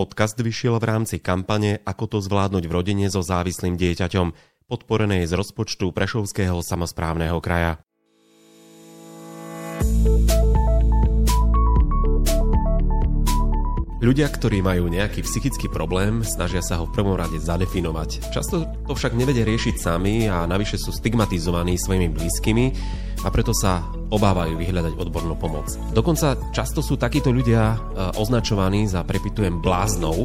Podcast 0.00 0.40
vyšiel 0.40 0.80
v 0.80 0.88
rámci 0.96 1.20
kampane 1.20 1.84
Ako 1.84 2.08
to 2.08 2.18
zvládnuť 2.24 2.64
v 2.64 2.72
rodine 2.72 3.12
so 3.12 3.20
závislým 3.20 3.76
dieťaťom, 3.76 4.32
podporenej 4.64 5.28
z 5.28 5.36
rozpočtu 5.36 5.92
Prešovského 5.92 6.56
samozprávneho 6.64 7.36
kraja. 7.44 7.84
Ľudia, 14.00 14.32
ktorí 14.32 14.64
majú 14.64 14.88
nejaký 14.88 15.20
psychický 15.28 15.68
problém, 15.68 16.24
snažia 16.24 16.64
sa 16.64 16.80
ho 16.80 16.88
v 16.88 16.94
prvom 16.96 17.20
rade 17.20 17.36
zadefinovať. 17.36 18.32
Často 18.32 18.64
to 18.88 18.96
však 18.96 19.12
nevedia 19.12 19.44
riešiť 19.44 19.76
sami 19.76 20.24
a 20.24 20.48
navyše 20.48 20.80
sú 20.80 20.88
stigmatizovaní 20.88 21.76
svojimi 21.76 22.08
blízkymi 22.08 22.66
a 23.20 23.28
preto 23.28 23.52
sa 23.52 23.84
obávajú 24.08 24.56
vyhľadať 24.56 24.96
odbornú 24.96 25.36
pomoc. 25.36 25.68
Dokonca 25.92 26.32
často 26.48 26.80
sú 26.80 26.96
takíto 26.96 27.28
ľudia 27.28 27.76
e, 27.76 27.78
označovaní 28.16 28.88
za, 28.88 29.04
prepitujem, 29.04 29.60
bláznou 29.60 30.24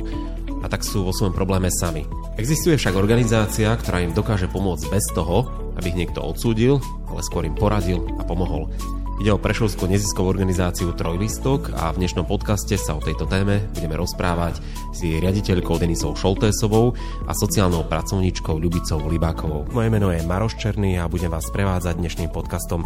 a 0.64 0.71
tak 0.71 0.88
sú 0.88 1.04
vo 1.04 1.12
svojom 1.12 1.36
probléme 1.36 1.68
sami. 1.68 2.07
Existuje 2.39 2.79
však 2.79 2.96
organizácia, 2.96 3.76
ktorá 3.76 4.00
im 4.00 4.15
dokáže 4.15 4.48
pomôcť 4.48 4.87
bez 4.87 5.04
toho, 5.12 5.51
aby 5.76 5.92
ich 5.92 6.00
niekto 6.00 6.23
odsúdil, 6.23 6.79
ale 7.12 7.20
skôr 7.28 7.43
im 7.43 7.51
poradil 7.51 8.07
a 8.15 8.23
pomohol. 8.23 8.71
Ide 9.15 9.32
o 9.32 9.39
prešovskú 9.39 9.87
neziskovú 9.87 10.28
organizáciu 10.28 10.92
Trojlistok 10.92 11.71
a 11.71 11.87
v 11.96 12.04
dnešnom 12.04 12.28
podcaste 12.28 12.75
sa 12.75 13.00
o 13.00 13.01
tejto 13.01 13.23
téme 13.23 13.64
budeme 13.71 13.96
rozprávať 13.96 14.60
s 14.92 15.07
jej 15.07 15.23
riaditeľkou 15.23 15.79
Denisou 15.79 16.19
Šoltésovou 16.19 16.92
a 17.23 17.32
sociálnou 17.32 17.87
pracovníčkou 17.87 18.59
Ľubicou 18.59 19.00
Libákovou. 19.07 19.71
Moje 19.71 19.87
meno 19.87 20.11
je 20.11 20.20
Maroš 20.20 20.59
Černý 20.59 21.00
a 21.00 21.07
budem 21.07 21.32
vás 21.32 21.47
prevádzať 21.47 21.96
dnešným 21.96 22.28
podcastom. 22.36 22.83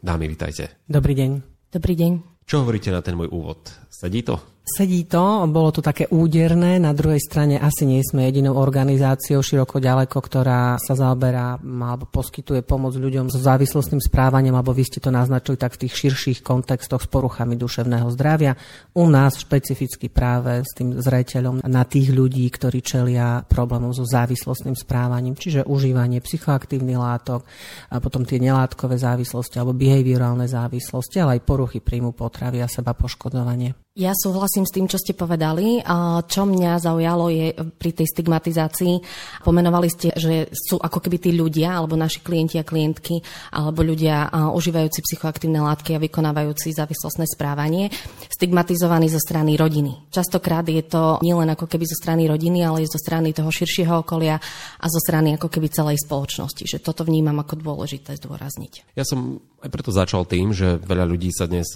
Dámy, 0.00 0.24
vitajte. 0.24 0.80
Dobrý 0.88 1.12
deň. 1.20 1.30
Dobrý 1.68 1.92
deň. 2.00 2.12
Čo 2.48 2.64
hovoríte 2.64 2.88
na 2.88 3.04
ten 3.04 3.12
môj 3.12 3.28
úvod? 3.28 3.60
Sedí 3.92 4.24
to? 4.24 4.40
Sedí 4.70 5.02
to, 5.02 5.50
bolo 5.50 5.74
to 5.74 5.82
také 5.82 6.06
úderné, 6.14 6.78
na 6.78 6.94
druhej 6.94 7.18
strane 7.18 7.58
asi 7.58 7.82
nie 7.90 8.06
sme 8.06 8.30
jedinou 8.30 8.54
organizáciou 8.54 9.42
široko 9.42 9.82
ďaleko, 9.82 10.14
ktorá 10.14 10.78
sa 10.78 10.94
zaoberá 10.94 11.58
alebo 11.58 12.06
poskytuje 12.06 12.62
pomoc 12.62 12.94
ľuďom 12.94 13.34
so 13.34 13.42
závislostným 13.42 13.98
správaním, 13.98 14.54
alebo 14.54 14.70
vy 14.70 14.86
ste 14.86 15.02
to 15.02 15.10
naznačili 15.10 15.58
tak 15.58 15.74
v 15.74 15.86
tých 15.86 15.94
širších 16.06 16.38
kontextoch 16.46 17.02
s 17.02 17.10
poruchami 17.10 17.58
duševného 17.58 18.14
zdravia. 18.14 18.54
U 18.94 19.10
nás 19.10 19.42
špecificky 19.42 20.06
práve 20.06 20.62
s 20.62 20.70
tým 20.70 21.02
zreteľom 21.02 21.66
na 21.66 21.82
tých 21.82 22.14
ľudí, 22.14 22.46
ktorí 22.46 22.78
čelia 22.78 23.42
problémom 23.42 23.90
so 23.90 24.06
závislostným 24.06 24.78
správaním, 24.78 25.34
čiže 25.34 25.66
užívanie 25.66 26.22
psychoaktívnych 26.22 27.00
látok 27.00 27.42
a 27.90 27.98
potom 27.98 28.22
tie 28.22 28.38
nelátkové 28.38 28.94
závislosti 29.02 29.58
alebo 29.58 29.74
behaviorálne 29.74 30.46
závislosti, 30.46 31.18
ale 31.18 31.42
aj 31.42 31.46
poruchy 31.48 31.82
príjmu 31.82 32.14
potravy 32.14 32.62
a 32.62 32.70
seba 32.70 32.94
poškodovanie. 32.94 33.89
Ja 33.98 34.14
súhlasím 34.14 34.64
s 34.64 34.72
tým, 34.72 34.86
čo 34.86 35.02
ste 35.02 35.18
povedali. 35.18 35.82
Čo 36.30 36.46
mňa 36.46 36.78
zaujalo 36.78 37.26
je 37.26 37.52
pri 37.74 37.90
tej 37.90 38.06
stigmatizácii, 38.06 39.02
pomenovali 39.42 39.90
ste, 39.90 40.14
že 40.14 40.46
sú 40.54 40.78
ako 40.78 41.02
keby 41.02 41.18
tí 41.18 41.30
ľudia, 41.34 41.74
alebo 41.74 41.98
naši 41.98 42.22
klienti 42.22 42.56
a 42.56 42.64
klientky, 42.64 43.18
alebo 43.50 43.82
ľudia 43.82 44.30
užívajúci 44.54 45.02
psychoaktívne 45.04 45.58
látky 45.66 45.98
a 45.98 46.02
vykonávajúci 46.06 46.70
závislostné 46.70 47.26
správanie, 47.34 47.90
stigmatizovaní 48.30 49.10
zo 49.10 49.18
strany 49.18 49.58
rodiny. 49.58 50.06
Častokrát 50.14 50.64
je 50.70 50.86
to 50.86 51.18
nielen 51.26 51.50
ako 51.50 51.66
keby 51.66 51.82
zo 51.82 51.98
strany 51.98 52.30
rodiny, 52.30 52.62
ale 52.62 52.86
aj 52.86 52.94
zo 52.94 53.00
strany 53.02 53.34
toho 53.34 53.50
širšieho 53.50 54.06
okolia 54.06 54.38
a 54.78 54.86
zo 54.86 55.02
strany 55.02 55.34
ako 55.34 55.50
keby 55.50 55.66
celej 55.66 55.98
spoločnosti. 56.06 56.62
Že 56.62 56.78
toto 56.78 57.02
vnímam 57.02 57.42
ako 57.42 57.58
dôležité 57.58 58.14
zdôrazniť. 58.22 58.94
Ja 58.94 59.02
som 59.02 59.42
aj 59.66 59.68
preto 59.74 59.90
začal 59.90 60.30
tým, 60.30 60.54
že 60.54 60.78
veľa 60.78 61.10
ľudí 61.10 61.34
sa 61.34 61.50
dnes 61.50 61.74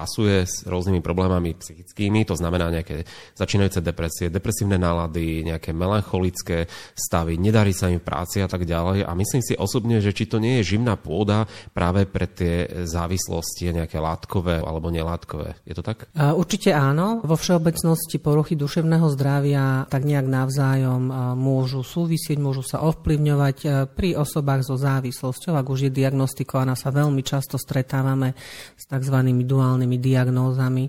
pasuje 0.00 0.48
s 0.48 0.64
rôznymi 0.64 1.04
problémami 1.04 1.52
psychickými, 1.60 2.24
to 2.24 2.32
znamená 2.32 2.72
nejaké 2.72 3.04
začínajúce 3.36 3.84
depresie, 3.84 4.32
depresívne 4.32 4.80
nálady, 4.80 5.44
nejaké 5.44 5.76
melancholické 5.76 6.64
stavy, 6.96 7.36
nedarí 7.36 7.76
sa 7.76 7.92
im 7.92 8.00
v 8.00 8.08
práci 8.08 8.40
a 8.40 8.48
tak 8.48 8.64
ďalej. 8.64 9.04
A 9.04 9.12
myslím 9.12 9.44
si 9.44 9.52
osobne, 9.60 10.00
že 10.00 10.16
či 10.16 10.24
to 10.24 10.40
nie 10.40 10.64
je 10.64 10.72
živná 10.72 10.96
pôda 10.96 11.44
práve 11.76 12.08
pre 12.08 12.24
tie 12.24 12.64
závislosti, 12.88 13.76
nejaké 13.76 14.00
látkové 14.00 14.64
alebo 14.64 14.88
nelátkové. 14.88 15.60
Je 15.68 15.76
to 15.76 15.84
tak? 15.84 16.08
Určite 16.16 16.72
áno. 16.72 17.20
Vo 17.20 17.36
všeobecnosti 17.36 18.16
poruchy 18.22 18.56
duševného 18.56 19.04
zdravia 19.12 19.84
tak 19.90 20.08
nejak 20.08 20.24
navzájom 20.24 21.02
môžu 21.36 21.84
súvisieť, 21.84 22.40
môžu 22.40 22.64
sa 22.64 22.80
ovplyvňovať 22.86 23.90
pri 23.92 24.16
osobách 24.16 24.64
so 24.64 24.78
závislosťou. 24.78 25.58
Ak 25.58 25.66
už 25.66 25.90
je 25.90 25.92
diagnostikovaná, 25.92 26.78
sa 26.78 26.94
veľmi 26.94 27.20
často 27.20 27.58
stretávame 27.58 28.38
s 28.78 28.86
tzv. 28.86 29.16
duálnymi 29.44 29.89
rôznymi 29.90 29.96
diagnózami. 29.98 30.84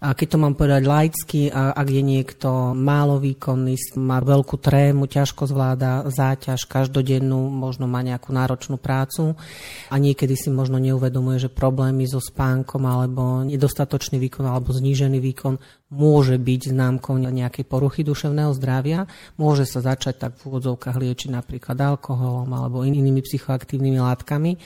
A 0.00 0.16
keď 0.16 0.26
to 0.32 0.38
mám 0.40 0.54
povedať 0.56 0.82
laicky, 0.88 1.40
ak 1.52 1.88
je 1.88 2.02
niekto 2.04 2.72
málo 2.72 3.20
výkonný, 3.20 3.76
má 4.00 4.20
veľkú 4.20 4.56
trému, 4.56 5.08
ťažko 5.08 5.48
zvláda 5.48 6.08
záťaž 6.08 6.64
každodennú, 6.68 7.52
možno 7.52 7.84
má 7.84 8.00
nejakú 8.00 8.32
náročnú 8.32 8.80
prácu 8.80 9.36
a 9.92 9.94
niekedy 9.96 10.36
si 10.36 10.48
možno 10.48 10.80
neuvedomuje, 10.80 11.48
že 11.48 11.52
problémy 11.52 12.08
so 12.08 12.20
spánkom 12.20 12.84
alebo 12.84 13.44
nedostatočný 13.44 14.16
výkon 14.16 14.48
alebo 14.48 14.72
znížený 14.72 15.20
výkon 15.20 15.60
môže 15.86 16.34
byť 16.34 16.74
známkou 16.74 17.14
nejakej 17.14 17.62
poruchy 17.62 18.02
duševného 18.02 18.50
zdravia. 18.58 19.06
Môže 19.38 19.70
sa 19.70 19.78
začať 19.78 20.18
tak 20.18 20.32
v 20.34 20.50
úvodzovkách 20.50 20.98
liečiť 20.98 21.30
napríklad 21.30 21.78
alkoholom 21.78 22.50
alebo 22.50 22.82
inými 22.82 23.22
psychoaktívnymi 23.22 24.02
látkami. 24.02 24.58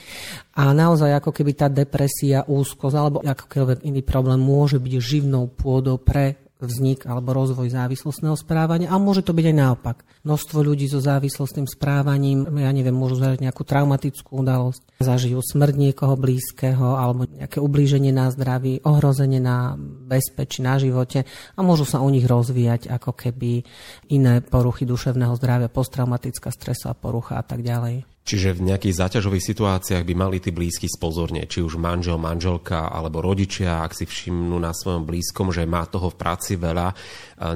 A 0.57 0.73
naozaj 0.73 1.21
ako 1.21 1.29
keby 1.29 1.51
tá 1.53 1.69
depresia, 1.69 2.41
úzkosť 2.49 2.95
alebo 2.97 3.17
akokoľvek 3.21 3.85
iný 3.85 4.01
problém 4.01 4.41
môže 4.41 4.81
byť 4.81 4.93
živnou 4.97 5.45
pôdou 5.45 6.01
pre 6.01 6.40
vznik 6.61 7.09
alebo 7.09 7.33
rozvoj 7.33 7.73
závislostného 7.73 8.37
správania 8.37 8.93
a 8.93 9.01
môže 9.01 9.25
to 9.25 9.33
byť 9.33 9.45
aj 9.49 9.55
naopak. 9.57 9.97
Množstvo 10.21 10.61
ľudí 10.61 10.85
so 10.85 11.01
závislostným 11.01 11.65
správaním, 11.65 12.45
ja 12.61 12.69
neviem, 12.69 12.93
môžu 12.93 13.17
zažiť 13.17 13.41
nejakú 13.41 13.65
traumatickú 13.65 14.45
udalosť, 14.45 15.01
zažijú 15.01 15.41
smrť 15.41 15.75
niekoho 15.75 16.13
blízkeho 16.13 16.95
alebo 16.95 17.25
nejaké 17.25 17.57
ublíženie 17.57 18.13
na 18.13 18.29
zdraví, 18.29 18.85
ohrozenie 18.85 19.41
na 19.41 19.73
bezpečí, 19.81 20.61
na 20.61 20.77
živote 20.77 21.25
a 21.57 21.59
môžu 21.65 21.83
sa 21.89 21.99
u 21.99 22.09
nich 22.13 22.25
rozvíjať 22.29 22.93
ako 22.93 23.11
keby 23.17 23.65
iné 24.13 24.45
poruchy 24.45 24.85
duševného 24.85 25.33
zdravia, 25.35 25.73
posttraumatická 25.73 26.53
stresová 26.53 26.93
porucha 26.93 27.41
a 27.41 27.43
tak 27.43 27.65
ďalej. 27.65 28.05
Čiže 28.21 28.53
v 28.53 28.69
nejakých 28.69 29.01
záťažových 29.01 29.47
situáciách 29.49 30.05
by 30.05 30.13
mali 30.13 30.37
tí 30.37 30.53
blízky 30.53 30.85
spozorne, 30.85 31.49
či 31.49 31.65
už 31.65 31.81
manžel, 31.81 32.21
manželka 32.21 32.85
alebo 32.93 33.17
rodičia, 33.17 33.81
ak 33.81 33.97
si 33.97 34.05
všimnú 34.05 34.61
na 34.61 34.77
svojom 34.77 35.09
blízkom, 35.09 35.49
že 35.49 35.65
má 35.65 35.89
toho 35.89 36.13
v 36.13 36.19
práci 36.21 36.53
veľa, 36.53 36.93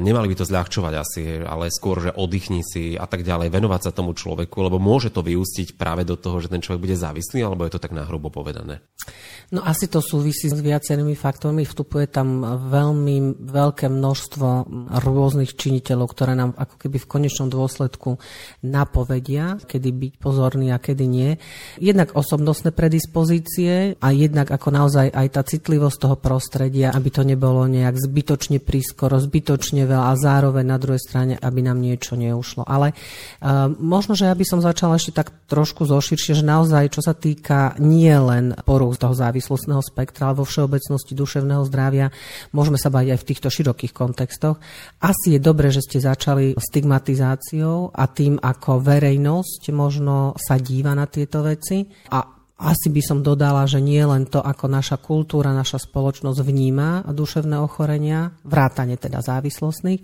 nemali 0.02 0.26
by 0.34 0.36
to 0.42 0.50
zľahčovať 0.50 0.94
asi, 0.98 1.24
ale 1.46 1.70
skôr, 1.70 2.10
že 2.10 2.18
oddychni 2.18 2.66
si 2.66 2.98
a 2.98 3.06
tak 3.06 3.22
ďalej, 3.22 3.54
venovať 3.54 3.82
sa 3.86 3.92
tomu 3.94 4.18
človeku, 4.18 4.58
lebo 4.66 4.82
môže 4.82 5.14
to 5.14 5.22
vyústiť 5.22 5.78
práve 5.78 6.02
do 6.02 6.18
toho, 6.18 6.42
že 6.42 6.50
ten 6.50 6.66
človek 6.66 6.82
bude 6.82 6.98
závislý, 6.98 7.46
alebo 7.46 7.70
je 7.70 7.78
to 7.78 7.84
tak 7.86 7.94
nahrubo 7.94 8.34
povedané? 8.34 8.82
No 9.54 9.62
asi 9.62 9.86
to 9.86 10.02
súvisí 10.02 10.50
s 10.50 10.58
viacerými 10.58 11.14
faktormi. 11.14 11.62
Vstupuje 11.62 12.10
tam 12.10 12.42
veľmi 12.74 13.38
veľké 13.38 13.86
množstvo 13.86 14.48
rôznych 15.06 15.54
činiteľov, 15.54 16.10
ktoré 16.10 16.34
nám 16.34 16.58
ako 16.58 16.82
keby 16.82 16.98
v 16.98 17.06
konečnom 17.06 17.54
dôsledku 17.54 18.18
napovedia, 18.66 19.62
kedy 19.62 19.90
byť 19.94 20.14
pozorný 20.56 20.72
a 20.72 20.80
kedy 20.80 21.06
nie. 21.06 21.36
Jednak 21.84 22.16
osobnostné 22.16 22.72
predispozície 22.72 24.00
a 24.00 24.08
jednak 24.16 24.48
ako 24.48 24.72
naozaj 24.72 25.12
aj 25.12 25.28
tá 25.36 25.44
citlivosť 25.44 25.98
toho 26.00 26.16
prostredia, 26.16 26.96
aby 26.96 27.12
to 27.12 27.28
nebolo 27.28 27.68
nejak 27.68 28.00
zbytočne 28.00 28.64
prískoro, 28.64 29.20
zbytočne 29.20 29.84
veľa 29.84 30.16
a 30.16 30.16
zároveň 30.16 30.64
na 30.64 30.80
druhej 30.80 31.04
strane, 31.04 31.36
aby 31.36 31.60
nám 31.60 31.84
niečo 31.84 32.16
neušlo. 32.16 32.64
Ale 32.64 32.96
uh, 32.96 33.68
možno, 33.68 34.16
že 34.16 34.32
ja 34.32 34.36
by 34.36 34.46
som 34.48 34.64
začala 34.64 34.96
ešte 34.96 35.12
tak 35.12 35.36
trošku 35.52 35.84
zoširšie, 35.84 36.40
že 36.40 36.48
naozaj, 36.48 36.96
čo 36.96 37.04
sa 37.04 37.12
týka 37.12 37.76
nie 37.84 38.16
len 38.16 38.56
poruch 38.64 38.96
toho 38.96 39.12
závislostného 39.12 39.84
spektra, 39.84 40.32
ale 40.32 40.40
vo 40.40 40.48
všeobecnosti 40.48 41.12
duševného 41.12 41.68
zdravia, 41.68 42.16
môžeme 42.56 42.80
sa 42.80 42.88
baviť 42.88 43.10
aj 43.12 43.20
v 43.20 43.28
týchto 43.28 43.50
širokých 43.52 43.92
kontextoch. 43.92 44.56
Asi 45.04 45.36
je 45.36 45.40
dobré, 45.44 45.68
že 45.74 45.84
ste 45.84 46.00
začali 46.00 46.56
stigmatizáciou 46.56 47.92
a 47.92 48.08
tým, 48.08 48.40
ako 48.40 48.80
verejnosť 48.80 49.62
možno 49.74 50.38
sa 50.46 50.62
díva 50.62 50.94
na 50.94 51.10
tieto 51.10 51.42
veci 51.42 51.82
a 52.14 52.35
asi 52.56 52.88
by 52.88 53.02
som 53.04 53.20
dodala, 53.20 53.68
že 53.68 53.84
nie 53.84 54.00
len 54.00 54.32
to, 54.32 54.40
ako 54.40 54.72
naša 54.72 54.96
kultúra, 54.96 55.52
naša 55.52 55.76
spoločnosť 55.76 56.40
vníma 56.40 57.04
duševné 57.12 57.60
ochorenia, 57.60 58.32
vrátane 58.48 58.96
teda 58.96 59.20
závislostných, 59.20 60.00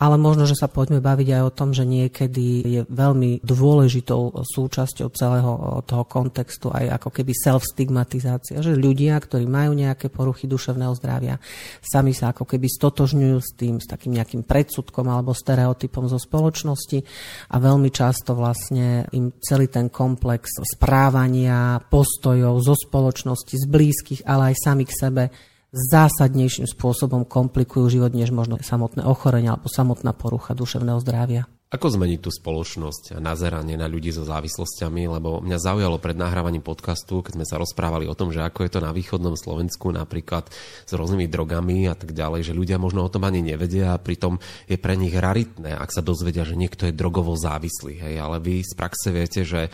ale 0.00 0.16
možno, 0.16 0.48
že 0.48 0.56
sa 0.56 0.64
poďme 0.64 1.04
baviť 1.04 1.28
aj 1.36 1.42
o 1.44 1.52
tom, 1.52 1.76
že 1.76 1.84
niekedy 1.84 2.44
je 2.64 2.80
veľmi 2.88 3.44
dôležitou 3.44 4.32
súčasťou 4.32 5.08
celého 5.12 5.84
toho 5.84 6.04
kontextu 6.08 6.72
aj 6.72 6.96
ako 6.96 7.20
keby 7.20 7.36
self-stigmatizácia, 7.36 8.64
že 8.64 8.80
ľudia, 8.80 9.20
ktorí 9.20 9.44
majú 9.44 9.76
nejaké 9.76 10.08
poruchy 10.08 10.48
duševného 10.48 10.96
zdravia, 10.96 11.36
sami 11.84 12.16
sa 12.16 12.32
ako 12.32 12.48
keby 12.48 12.64
stotožňujú 12.64 13.38
s 13.44 13.50
tým, 13.60 13.76
s 13.76 13.84
takým 13.84 14.16
nejakým 14.16 14.48
predsudkom 14.48 15.04
alebo 15.04 15.36
stereotypom 15.36 16.08
zo 16.08 16.16
spoločnosti 16.16 17.04
a 17.52 17.60
veľmi 17.60 17.92
často 17.92 18.32
vlastne 18.32 19.04
im 19.12 19.36
celý 19.44 19.68
ten 19.68 19.92
komplex 19.92 20.64
správania, 20.64 21.76
postojov 21.90 22.62
zo 22.62 22.78
spoločnosti, 22.78 23.58
z 23.58 23.66
blízkych, 23.66 24.22
ale 24.24 24.54
aj 24.54 24.56
sami 24.62 24.86
k 24.86 24.94
sebe 24.94 25.22
zásadnejším 25.70 26.66
spôsobom 26.66 27.26
komplikujú 27.26 27.90
život, 27.90 28.10
než 28.14 28.34
možno 28.34 28.58
samotné 28.58 29.06
ochorenie 29.06 29.50
alebo 29.50 29.70
samotná 29.70 30.14
porucha 30.14 30.54
duševného 30.54 30.98
zdravia. 31.02 31.46
Ako 31.70 31.86
zmeniť 31.86 32.18
tú 32.18 32.34
spoločnosť 32.34 33.14
a 33.14 33.22
nazeranie 33.22 33.78
na 33.78 33.86
ľudí 33.86 34.10
so 34.10 34.26
závislosťami, 34.26 35.06
lebo 35.06 35.38
mňa 35.38 35.54
zaujalo 35.54 36.02
pred 36.02 36.18
nahrávaním 36.18 36.66
podcastu, 36.66 37.22
keď 37.22 37.38
sme 37.38 37.46
sa 37.46 37.62
rozprávali 37.62 38.10
o 38.10 38.18
tom, 38.18 38.34
že 38.34 38.42
ako 38.42 38.66
je 38.66 38.74
to 38.74 38.80
na 38.82 38.90
východnom 38.90 39.38
Slovensku 39.38 39.94
napríklad 39.94 40.50
s 40.82 40.90
rôznymi 40.90 41.30
drogami 41.30 41.86
a 41.86 41.94
tak 41.94 42.10
ďalej, 42.10 42.50
že 42.50 42.58
ľudia 42.58 42.82
možno 42.82 43.06
o 43.06 43.12
tom 43.12 43.22
ani 43.22 43.38
nevedia 43.38 43.94
a 43.94 44.02
pritom 44.02 44.42
je 44.66 44.82
pre 44.82 44.98
nich 44.98 45.14
raritné, 45.14 45.78
ak 45.78 45.94
sa 45.94 46.02
dozvedia, 46.02 46.42
že 46.42 46.58
niekto 46.58 46.90
je 46.90 46.98
drogovo 46.98 47.38
závislý. 47.38 48.02
Hej, 48.02 48.18
ale 48.18 48.42
vy 48.42 48.66
z 48.66 48.74
praxe 48.74 49.14
viete, 49.14 49.46
že 49.46 49.70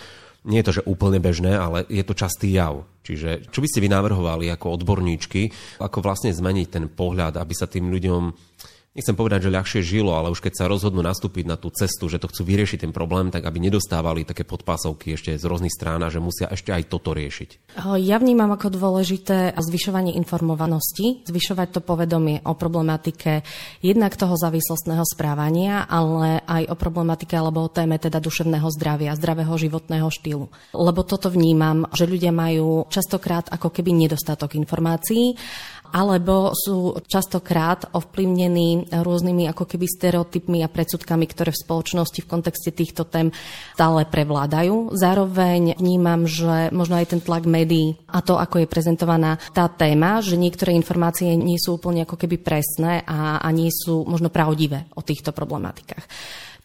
nie 0.46 0.62
je 0.62 0.66
to, 0.70 0.76
že 0.80 0.86
úplne 0.86 1.18
bežné, 1.18 1.52
ale 1.58 1.84
je 1.90 2.02
to 2.06 2.14
častý 2.14 2.54
jav. 2.54 2.86
Čiže 3.02 3.50
čo 3.50 3.62
by 3.62 3.68
ste 3.70 3.82
vy 3.82 3.90
ako 4.50 4.82
odborníčky, 4.82 5.50
ako 5.82 6.02
vlastne 6.02 6.34
zmeniť 6.34 6.66
ten 6.70 6.84
pohľad, 6.90 7.38
aby 7.38 7.54
sa 7.54 7.70
tým 7.70 7.90
ľuďom 7.90 8.22
nechcem 8.96 9.12
povedať, 9.12 9.46
že 9.46 9.54
ľahšie 9.54 9.80
žilo, 9.84 10.16
ale 10.16 10.32
už 10.32 10.40
keď 10.40 10.52
sa 10.56 10.64
rozhodnú 10.72 11.04
nastúpiť 11.04 11.44
na 11.44 11.60
tú 11.60 11.68
cestu, 11.68 12.08
že 12.08 12.16
to 12.16 12.32
chcú 12.32 12.48
vyriešiť 12.48 12.88
ten 12.88 12.92
problém, 12.96 13.28
tak 13.28 13.44
aby 13.44 13.60
nedostávali 13.60 14.24
také 14.24 14.48
podpásovky 14.48 15.14
ešte 15.14 15.36
z 15.36 15.44
rôznych 15.44 15.70
strán 15.70 16.00
a 16.00 16.08
že 16.08 16.18
musia 16.18 16.48
ešte 16.48 16.72
aj 16.72 16.88
toto 16.88 17.12
riešiť. 17.12 17.76
Ja 18.00 18.16
vnímam 18.16 18.48
ako 18.56 18.72
dôležité 18.72 19.52
zvyšovanie 19.60 20.16
informovanosti, 20.16 21.28
zvyšovať 21.28 21.68
to 21.76 21.80
povedomie 21.84 22.40
o 22.48 22.56
problematike 22.56 23.44
jednak 23.84 24.16
toho 24.16 24.32
závislostného 24.40 25.04
správania, 25.04 25.84
ale 25.84 26.40
aj 26.48 26.72
o 26.72 26.74
problematike 26.74 27.36
alebo 27.36 27.68
o 27.68 27.72
téme 27.72 28.00
teda 28.00 28.16
duševného 28.16 28.66
zdravia, 28.72 29.12
zdravého 29.12 29.52
životného 29.52 30.08
štýlu. 30.08 30.48
Lebo 30.72 31.04
toto 31.04 31.28
vnímam, 31.28 31.84
že 31.92 32.08
ľudia 32.08 32.32
majú 32.32 32.88
častokrát 32.88 33.52
ako 33.52 33.68
keby 33.68 33.92
nedostatok 33.92 34.56
informácií 34.56 35.36
alebo 35.96 36.52
sú 36.52 37.00
častokrát 37.08 37.88
ovplyvnení 37.96 38.92
rôznymi 38.92 39.48
ako 39.48 39.64
keby 39.64 39.88
stereotypmi 39.88 40.60
a 40.60 40.68
predsudkami, 40.68 41.24
ktoré 41.24 41.56
v 41.56 41.62
spoločnosti 41.64 42.20
v 42.20 42.28
kontexte 42.28 42.68
týchto 42.68 43.08
tém 43.08 43.32
stále 43.72 44.04
prevládajú. 44.04 44.92
Zároveň 44.92 45.80
vnímam, 45.80 46.28
že 46.28 46.68
možno 46.68 47.00
aj 47.00 47.16
ten 47.16 47.20
tlak 47.24 47.48
médií 47.48 47.96
a 48.12 48.20
to, 48.20 48.36
ako 48.36 48.60
je 48.60 48.68
prezentovaná 48.68 49.40
tá 49.56 49.72
téma, 49.72 50.20
že 50.20 50.36
niektoré 50.36 50.76
informácie 50.76 51.32
nie 51.32 51.56
sú 51.56 51.80
úplne 51.80 52.04
ako 52.04 52.20
keby 52.20 52.36
presné 52.44 53.00
a, 53.08 53.40
a 53.40 53.48
nie 53.48 53.72
sú 53.72 54.04
možno 54.04 54.28
pravdivé 54.28 54.92
o 54.92 55.00
týchto 55.00 55.32
problematikách. 55.32 56.04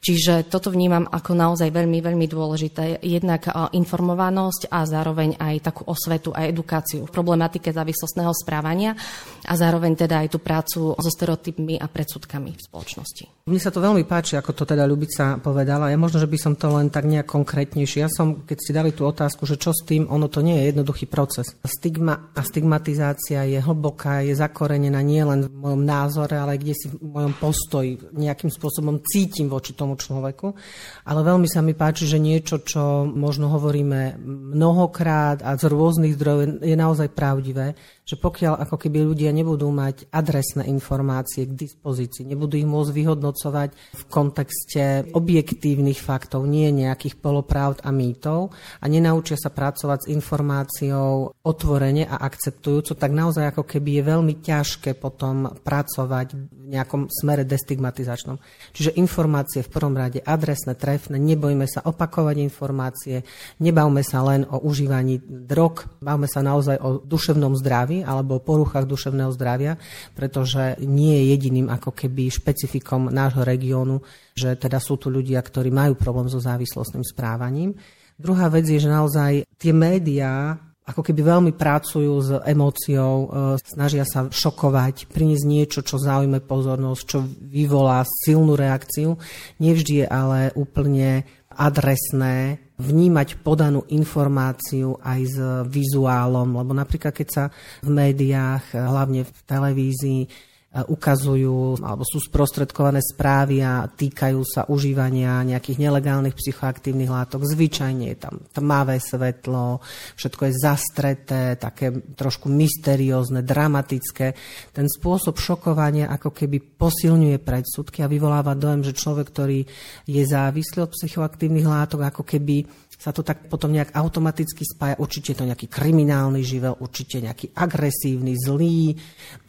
Čiže 0.02 0.50
toto 0.50 0.74
vnímam 0.74 1.06
ako 1.06 1.38
naozaj 1.38 1.70
veľmi, 1.70 2.02
veľmi 2.02 2.26
dôležité. 2.26 3.06
Jednak 3.06 3.54
informovanosť 3.70 4.74
a 4.74 4.82
zároveň 4.82 5.38
aj 5.38 5.56
takú 5.62 5.86
osvetu 5.86 6.34
a 6.34 6.50
edukáciu 6.50 7.06
v 7.06 7.14
problematike 7.14 7.70
závislostného 7.70 8.34
správania 8.34 8.98
a 9.46 9.54
zároveň 9.54 9.94
teda 9.94 10.26
aj 10.26 10.28
tú 10.34 10.42
prácu 10.42 10.98
so 10.98 11.12
stereotypmi 11.14 11.78
a 11.78 11.86
predsudkami 11.86 12.50
v 12.50 12.62
spoločnosti. 12.66 13.46
Mne 13.46 13.62
sa 13.62 13.70
to 13.70 13.78
veľmi 13.78 14.02
páči, 14.10 14.42
ako 14.42 14.58
to 14.58 14.64
teda 14.66 14.90
Ľubica 14.90 15.38
povedala. 15.38 15.94
Ja 15.94 16.02
možno, 16.02 16.18
že 16.18 16.30
by 16.30 16.38
som 16.38 16.54
to 16.58 16.74
len 16.74 16.90
tak 16.90 17.06
nejak 17.06 17.30
konkrétnejšie. 17.30 18.06
Ja 18.06 18.10
som, 18.10 18.42
keď 18.42 18.58
ste 18.58 18.74
dali 18.74 18.98
tú 18.98 19.06
otázku, 19.06 19.46
že 19.46 19.62
čo 19.62 19.70
s 19.70 19.86
tým, 19.86 20.10
ono 20.10 20.30
to 20.30 20.42
nie 20.42 20.58
je 20.62 20.74
jednoduchý 20.74 21.06
proces. 21.10 21.58
Stigma 21.62 22.34
a 22.34 22.42
stigmatizácia 22.42 23.46
je 23.46 23.62
hlboká, 23.62 24.26
je 24.26 24.34
zakorenená 24.34 25.02
nielen 25.06 25.46
v 25.46 25.54
mojom 25.58 25.82
názore, 25.86 26.42
ale 26.42 26.58
kde 26.58 26.74
si 26.74 26.90
v 26.90 27.02
mojom 27.02 27.34
postoji 27.38 28.02
nejakým 28.18 28.50
spôsobom 28.50 29.02
cítim 29.06 29.46
voči 29.46 29.78
tomu 29.78 29.91
tomu 29.92 30.00
človeku. 30.00 30.56
Ale 31.04 31.20
veľmi 31.28 31.48
sa 31.52 31.60
mi 31.60 31.76
páči, 31.76 32.08
že 32.08 32.16
niečo, 32.16 32.64
čo 32.64 33.04
možno 33.04 33.52
hovoríme 33.52 34.16
mnohokrát 34.56 35.44
a 35.44 35.60
z 35.60 35.68
rôznych 35.68 36.16
zdrojov 36.16 36.64
je 36.64 36.76
naozaj 36.80 37.12
pravdivé, 37.12 37.76
že 38.08 38.16
pokiaľ 38.20 38.68
ako 38.68 38.76
keby 38.76 39.08
ľudia 39.08 39.32
nebudú 39.32 39.72
mať 39.72 40.12
adresné 40.12 40.68
informácie 40.68 41.48
k 41.48 41.56
dispozícii, 41.56 42.28
nebudú 42.28 42.60
ich 42.60 42.68
môcť 42.68 42.92
vyhodnocovať 42.92 43.70
v 43.72 44.04
kontexte 44.12 44.84
objektívnych 45.16 46.00
faktov, 46.00 46.44
nie 46.44 46.68
nejakých 46.72 47.20
polopravd 47.24 47.84
a 47.88 47.90
mýtov 47.96 48.52
a 48.84 48.86
nenaučia 48.92 49.40
sa 49.40 49.48
pracovať 49.48 50.08
s 50.08 50.12
informáciou 50.12 51.40
otvorene 51.40 52.04
a 52.04 52.20
akceptujúco, 52.28 53.00
tak 53.00 53.16
naozaj 53.16 53.56
ako 53.56 53.64
keby 53.64 54.02
je 54.02 54.10
veľmi 54.12 54.34
ťažké 54.44 54.98
potom 55.00 55.48
pracovať 55.64 56.28
v 56.36 56.66
nejakom 56.68 57.08
smere 57.08 57.48
destigmatizačnom. 57.48 58.36
Čiže 58.76 59.00
informácie 59.00 59.64
v 59.64 59.72
prvom 59.82 59.98
rade 59.98 60.22
adresné, 60.22 60.78
trefné, 60.78 61.18
nebojme 61.18 61.66
sa 61.66 61.82
opakovať 61.82 62.38
informácie, 62.38 63.26
nebavme 63.58 64.06
sa 64.06 64.22
len 64.22 64.46
o 64.46 64.62
užívaní 64.62 65.18
drog, 65.26 65.98
bavme 65.98 66.30
sa 66.30 66.46
naozaj 66.46 66.78
o 66.78 67.02
duševnom 67.02 67.58
zdraví, 67.58 68.06
alebo 68.06 68.38
o 68.38 68.46
poruchách 68.46 68.86
duševného 68.86 69.34
zdravia, 69.34 69.82
pretože 70.14 70.78
nie 70.86 71.18
je 71.18 71.24
jediným 71.34 71.74
ako 71.74 71.98
keby 71.98 72.30
špecifikom 72.30 73.10
nášho 73.10 73.42
regiónu, 73.42 74.06
že 74.38 74.54
teda 74.54 74.78
sú 74.78 75.02
tu 75.02 75.10
ľudia, 75.10 75.42
ktorí 75.42 75.74
majú 75.74 75.98
problém 75.98 76.30
so 76.30 76.38
závislostným 76.38 77.02
správaním. 77.02 77.74
Druhá 78.22 78.54
vec 78.54 78.70
je, 78.70 78.78
že 78.78 78.86
naozaj 78.86 79.50
tie 79.58 79.74
médiá 79.74 80.62
ako 80.92 81.02
keby 81.02 81.22
veľmi 81.24 81.52
pracujú 81.56 82.14
s 82.20 82.30
emóciou, 82.44 83.16
e, 83.24 83.28
snažia 83.64 84.04
sa 84.04 84.28
šokovať, 84.28 85.08
priniesť 85.08 85.46
niečo, 85.48 85.80
čo 85.82 85.96
zaujme 85.96 86.44
pozornosť, 86.44 87.02
čo 87.08 87.24
vyvolá 87.26 88.04
silnú 88.04 88.60
reakciu. 88.60 89.16
Nevždy 89.64 90.04
je 90.04 90.08
ale 90.08 90.52
úplne 90.60 91.24
adresné 91.52 92.60
vnímať 92.82 93.44
podanú 93.46 93.86
informáciu 93.92 94.98
aj 95.04 95.20
s 95.28 95.38
vizuálom, 95.70 96.58
lebo 96.58 96.72
napríklad 96.74 97.14
keď 97.14 97.28
sa 97.28 97.44
v 97.86 97.90
médiách, 97.92 98.74
hlavne 98.74 99.28
v 99.28 99.40
televízii, 99.46 100.22
ukazujú 100.72 101.84
alebo 101.84 102.08
sú 102.08 102.24
sprostredkované 102.24 103.04
správy 103.04 103.60
a 103.60 103.84
týkajú 103.92 104.40
sa 104.48 104.64
užívania 104.72 105.44
nejakých 105.44 105.84
nelegálnych 105.84 106.32
psychoaktívnych 106.32 107.12
látok. 107.12 107.44
Zvyčajne 107.44 108.08
je 108.08 108.18
tam 108.18 108.40
tmavé 108.56 109.04
svetlo, 109.04 109.84
všetko 110.16 110.42
je 110.48 110.54
zastreté, 110.56 111.44
také 111.60 111.92
trošku 112.16 112.48
mysteriózne, 112.48 113.44
dramatické. 113.44 114.32
Ten 114.72 114.88
spôsob 114.88 115.36
šokovania 115.44 116.08
ako 116.08 116.32
keby 116.32 116.64
posilňuje 116.80 117.44
predsudky 117.44 118.00
a 118.00 118.08
vyvoláva 118.08 118.56
dojem, 118.56 118.88
že 118.88 118.96
človek, 118.96 119.28
ktorý 119.28 119.60
je 120.08 120.24
závislý 120.24 120.88
od 120.88 120.96
psychoaktívnych 120.96 121.68
látok, 121.68 122.08
ako 122.08 122.24
keby 122.24 122.64
sa 123.02 123.10
to 123.10 123.26
tak 123.26 123.50
potom 123.50 123.74
nejak 123.74 123.98
automaticky 123.98 124.62
spája. 124.62 125.02
Určite 125.02 125.34
je 125.34 125.38
to 125.42 125.50
nejaký 125.50 125.66
kriminálny 125.66 126.46
živel, 126.46 126.78
určite 126.78 127.18
nejaký 127.18 127.50
agresívny, 127.58 128.38
zlý. 128.38 128.94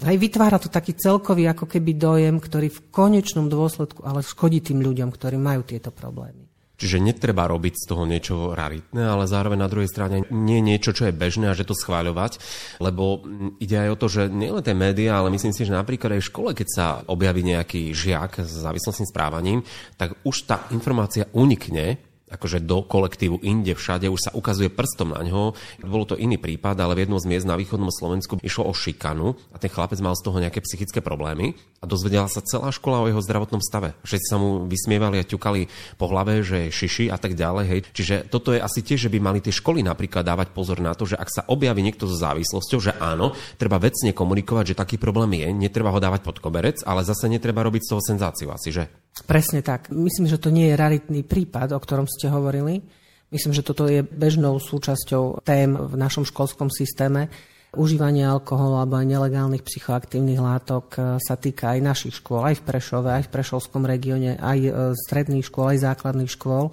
Aj 0.01 0.17
vytvára 0.17 0.57
to 0.57 0.73
taký 0.73 0.97
celkový 0.97 1.45
ako 1.53 1.69
keby 1.69 1.93
dojem, 2.01 2.41
ktorý 2.41 2.73
v 2.73 2.81
konečnom 2.89 3.53
dôsledku 3.53 4.09
ale 4.09 4.25
škodí 4.25 4.65
tým 4.65 4.81
ľuďom, 4.81 5.13
ktorí 5.13 5.37
majú 5.37 5.69
tieto 5.69 5.93
problémy. 5.93 6.49
Čiže 6.81 6.99
netreba 6.99 7.47
robiť 7.47 7.75
z 7.79 7.85
toho 7.87 8.09
niečo 8.09 8.57
raritné, 8.59 9.05
ale 9.07 9.31
zároveň 9.31 9.61
na 9.61 9.71
druhej 9.71 9.87
strane 9.87 10.27
nie 10.35 10.59
niečo, 10.59 10.91
čo 10.91 11.07
je 11.07 11.15
bežné 11.15 11.47
a 11.47 11.55
že 11.55 11.69
to 11.69 11.79
schváľovať, 11.79 12.43
lebo 12.83 13.23
ide 13.63 13.87
aj 13.87 13.89
o 13.95 14.01
to, 14.01 14.07
že 14.11 14.23
nielen 14.27 14.67
tie 14.67 14.75
médiá, 14.75 15.23
ale 15.23 15.31
myslím 15.31 15.55
si, 15.55 15.63
že 15.63 15.77
napríklad 15.77 16.19
aj 16.19 16.27
v 16.27 16.31
škole, 16.33 16.51
keď 16.59 16.69
sa 16.73 16.87
objaví 17.07 17.47
nejaký 17.47 17.95
žiak 17.95 18.43
s 18.43 18.67
závislostným 18.67 19.07
správaním, 19.07 19.61
tak 19.95 20.19
už 20.27 20.37
tá 20.43 20.67
informácia 20.75 21.31
unikne 21.37 22.03
akože 22.33 22.65
do 22.65 22.81
kolektívu 22.83 23.45
inde, 23.45 23.77
všade, 23.77 24.09
už 24.09 24.21
sa 24.29 24.31
ukazuje 24.33 24.73
prstom 24.73 25.13
na 25.13 25.21
ňo. 25.21 25.53
Bolo 25.85 26.05
to 26.09 26.17
iný 26.17 26.41
prípad, 26.41 26.81
ale 26.81 26.97
v 26.97 27.07
jednom 27.07 27.21
z 27.21 27.29
miest 27.29 27.45
na 27.45 27.55
východnom 27.61 27.93
Slovensku 27.93 28.41
išlo 28.41 28.67
o 28.67 28.75
šikanu 28.75 29.37
a 29.53 29.57
ten 29.61 29.69
chlapec 29.69 30.01
mal 30.01 30.17
z 30.17 30.25
toho 30.25 30.41
nejaké 30.41 30.65
psychické 30.65 31.05
problémy 31.05 31.55
a 31.83 31.85
dozvedela 31.85 32.31
sa 32.31 32.41
celá 32.41 32.71
škola 32.71 33.03
o 33.03 33.11
jeho 33.11 33.21
zdravotnom 33.21 33.61
stave. 33.61 33.93
Všetci 34.07 34.27
sa 34.31 34.37
mu 34.39 34.65
vysmievali 34.71 35.19
a 35.19 35.27
ťukali 35.27 35.67
po 35.99 36.07
hlave, 36.09 36.47
že 36.47 36.71
je 36.71 36.77
šiši 36.79 37.07
a 37.11 37.19
tak 37.19 37.35
ďalej. 37.35 37.65
Hej. 37.67 37.81
Čiže 37.91 38.15
toto 38.31 38.55
je 38.55 38.63
asi 38.63 38.81
tiež, 38.87 39.07
že 39.07 39.13
by 39.13 39.19
mali 39.19 39.43
tie 39.43 39.51
školy 39.51 39.83
napríklad 39.83 40.23
dávať 40.23 40.55
pozor 40.55 40.79
na 40.79 40.95
to, 40.95 41.11
že 41.11 41.19
ak 41.19 41.29
sa 41.29 41.43
objaví 41.51 41.83
niekto 41.83 42.07
so 42.07 42.15
závislosťou, 42.15 42.79
že 42.79 42.93
áno, 43.03 43.35
treba 43.59 43.83
vecne 43.83 44.15
komunikovať, 44.15 44.73
že 44.73 44.79
taký 44.79 44.97
problém 44.97 45.43
je, 45.43 45.51
netreba 45.51 45.91
ho 45.91 45.99
dávať 45.99 46.23
pod 46.23 46.39
koberec, 46.39 46.87
ale 46.87 47.03
zase 47.03 47.27
netreba 47.27 47.67
robiť 47.67 47.83
z 47.83 47.91
toho 47.91 48.03
senzáciu 48.03 48.49
asi, 48.55 48.71
že? 48.71 48.87
Presne 49.27 49.61
tak. 49.61 49.93
Myslím, 49.93 50.31
že 50.31 50.41
to 50.41 50.55
nie 50.55 50.73
je 50.73 50.79
raritný 50.79 51.21
prípad, 51.27 51.75
o 51.75 51.83
ktorom 51.83 52.07
ste 52.07 52.22
hovorili. 52.29 52.85
Myslím, 53.33 53.57
že 53.57 53.65
toto 53.65 53.89
je 53.89 54.05
bežnou 54.05 54.61
súčasťou 54.61 55.41
tém 55.41 55.73
v 55.73 55.95
našom 55.97 56.29
školskom 56.29 56.69
systéme. 56.69 57.33
Užívanie 57.73 58.29
alkoholu 58.29 58.77
alebo 58.77 59.01
aj 59.01 59.09
nelegálnych 59.09 59.65
psychoaktívnych 59.65 60.37
látok 60.37 60.93
e, 60.93 61.17
sa 61.17 61.41
týka 61.41 61.73
aj 61.73 61.81
našich 61.81 62.21
škôl, 62.21 62.45
aj 62.45 62.61
v 62.61 62.65
Prešove, 62.69 63.09
aj 63.09 63.25
v 63.25 63.33
Prešovskom 63.33 63.89
regióne, 63.89 64.37
aj 64.37 64.59
e, 64.61 64.71
stredných 64.93 65.49
škôl, 65.49 65.73
aj 65.73 65.89
základných 65.89 66.29
škôl. 66.29 66.69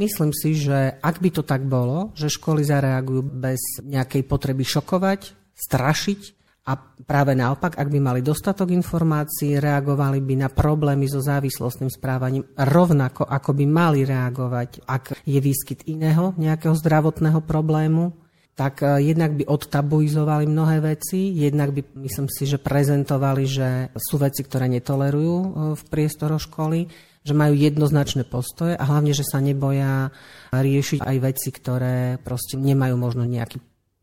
Myslím 0.00 0.32
si, 0.32 0.56
že 0.56 0.96
ak 1.04 1.20
by 1.20 1.30
to 1.36 1.44
tak 1.44 1.68
bolo, 1.68 2.16
že 2.16 2.32
školy 2.32 2.64
zareagujú 2.64 3.28
bez 3.28 3.60
nejakej 3.84 4.24
potreby 4.24 4.64
šokovať, 4.64 5.36
strašiť, 5.52 6.37
a 6.68 6.76
práve 7.08 7.32
naopak, 7.32 7.80
ak 7.80 7.88
by 7.88 7.96
mali 7.96 8.20
dostatok 8.20 8.68
informácií, 8.68 9.56
reagovali 9.56 10.20
by 10.20 10.34
na 10.44 10.48
problémy 10.52 11.08
so 11.08 11.24
závislostným 11.24 11.88
správaním 11.88 12.44
rovnako, 12.52 13.24
ako 13.24 13.56
by 13.56 13.64
mali 13.64 14.04
reagovať, 14.04 14.84
ak 14.84 15.24
je 15.24 15.40
výskyt 15.40 15.88
iného 15.88 16.36
nejakého 16.36 16.76
zdravotného 16.76 17.40
problému, 17.40 18.12
tak 18.52 18.84
e, 18.84 19.00
jednak 19.00 19.32
by 19.38 19.48
odtabuizovali 19.48 20.44
mnohé 20.44 20.84
veci, 20.84 21.32
jednak 21.32 21.72
by, 21.72 22.04
myslím 22.04 22.28
si, 22.28 22.44
že 22.44 22.60
prezentovali, 22.60 23.44
že 23.48 23.68
sú 23.96 24.20
veci, 24.20 24.44
ktoré 24.44 24.68
netolerujú 24.68 25.36
e, 25.40 25.48
v 25.72 25.82
priestoroch 25.88 26.42
školy, 26.52 26.84
že 27.24 27.32
majú 27.32 27.56
jednoznačné 27.56 28.28
postoje 28.28 28.76
a 28.76 28.84
hlavne, 28.84 29.16
že 29.16 29.24
sa 29.24 29.40
neboja 29.40 30.12
riešiť 30.52 31.00
aj 31.00 31.16
veci, 31.22 31.48
ktoré 31.48 32.20
proste 32.20 32.60
nemajú 32.60 32.98
možno 32.98 33.24
nejaký 33.24 33.62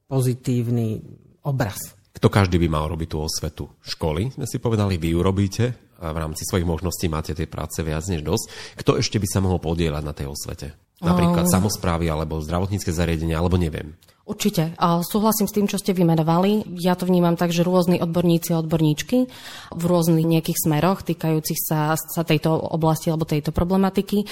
pozitívny 0.09 1.03
obraz. 1.45 1.93
Kto 2.15 2.31
každý 2.31 2.55
by 2.63 2.67
mal 2.71 2.87
robiť 2.87 3.11
tú 3.11 3.17
osvetu? 3.19 3.67
Školy, 3.83 4.31
sme 4.31 4.47
si 4.47 4.57
povedali, 4.63 4.95
vy 4.95 5.13
ju 5.13 5.19
robíte, 5.19 5.65
a 5.99 6.11
v 6.11 6.21
rámci 6.27 6.43
svojich 6.43 6.67
možností 6.67 7.07
máte 7.07 7.31
tej 7.31 7.47
práce 7.47 7.79
viac 7.79 8.03
než 8.07 8.23
dosť. 8.23 8.75
Kto 8.79 8.99
ešte 8.99 9.19
by 9.19 9.27
sa 9.27 9.39
mohol 9.39 9.63
podielať 9.63 10.03
na 10.03 10.13
tej 10.15 10.27
osvete? 10.31 10.75
Napríklad 11.03 11.47
oh. 11.47 11.51
samozprávy, 11.51 12.07
alebo 12.07 12.39
zdravotnícke 12.39 12.91
zariadenia, 12.91 13.39
alebo 13.39 13.59
neviem. 13.59 13.95
Určite. 14.25 14.73
A 14.81 15.05
súhlasím 15.05 15.45
s 15.45 15.53
tým, 15.53 15.69
čo 15.69 15.77
ste 15.77 15.93
vymenovali. 15.93 16.65
Ja 16.81 16.97
to 16.97 17.05
vnímam 17.05 17.37
tak, 17.37 17.53
že 17.53 17.61
rôzni 17.61 18.01
odborníci 18.01 18.57
a 18.57 18.65
odborníčky 18.65 19.29
v 19.69 19.83
rôznych 19.85 20.25
nejakých 20.25 20.65
smeroch 20.65 21.05
týkajúcich 21.05 21.61
sa, 21.61 21.93
sa 21.93 22.25
tejto 22.25 22.57
oblasti 22.57 23.13
alebo 23.13 23.29
tejto 23.29 23.53
problematiky, 23.53 24.25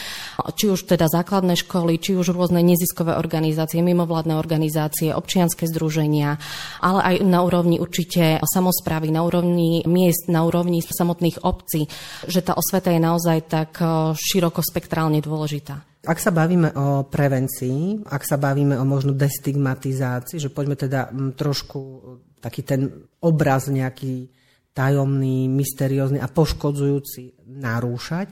či 0.58 0.66
už 0.66 0.90
teda 0.90 1.06
základné 1.06 1.54
školy, 1.62 2.02
či 2.02 2.18
už 2.18 2.34
rôzne 2.34 2.66
neziskové 2.66 3.14
organizácie, 3.14 3.86
mimovládne 3.86 4.34
organizácie, 4.34 5.14
občianske 5.14 5.70
združenia, 5.70 6.42
ale 6.82 7.14
aj 7.14 7.16
na 7.30 7.46
úrovni 7.46 7.78
určite 7.78 8.42
samozprávy, 8.42 9.14
na 9.14 9.22
úrovni 9.22 9.86
miest, 9.86 10.26
na 10.26 10.42
úrovni 10.42 10.82
samotných 10.82 11.46
obcí, 11.46 11.86
že 12.26 12.42
tá 12.42 12.58
osveta 12.58 12.90
je 12.90 12.98
naozaj 12.98 13.38
tak 13.46 13.78
eh, 13.78 14.18
široko 14.18 14.66
spektrálne 14.66 15.22
dôležitá. 15.22 15.93
Ak 16.04 16.20
sa 16.20 16.36
bavíme 16.36 16.76
o 16.76 17.08
prevencii, 17.08 18.04
ak 18.04 18.28
sa 18.28 18.36
bavíme 18.36 18.76
o 18.76 18.84
možno 18.84 19.16
destigmatizácii, 19.16 20.36
že 20.36 20.52
poďme 20.52 20.76
teda 20.76 21.08
mm, 21.08 21.32
trošku 21.40 21.80
e, 21.80 21.98
taký 22.44 22.68
ten 22.68 23.08
obraz 23.24 23.72
nejaký 23.72 24.28
tajomný, 24.76 25.48
mysteriózny 25.48 26.20
a 26.20 26.28
poškodzujúci 26.28 27.48
narúšať, 27.48 28.28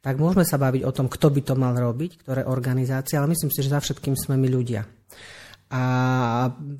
tak 0.00 0.16
môžeme 0.16 0.48
sa 0.48 0.56
baviť 0.56 0.82
o 0.88 0.94
tom, 0.96 1.12
kto 1.12 1.28
by 1.28 1.40
to 1.44 1.54
mal 1.60 1.76
robiť, 1.76 2.24
ktoré 2.24 2.48
organizácie, 2.48 3.20
ale 3.20 3.36
myslím 3.36 3.52
si, 3.52 3.60
že 3.60 3.74
za 3.76 3.84
všetkým 3.84 4.16
sme 4.16 4.40
my 4.40 4.48
ľudia. 4.48 4.88
A 5.70 5.82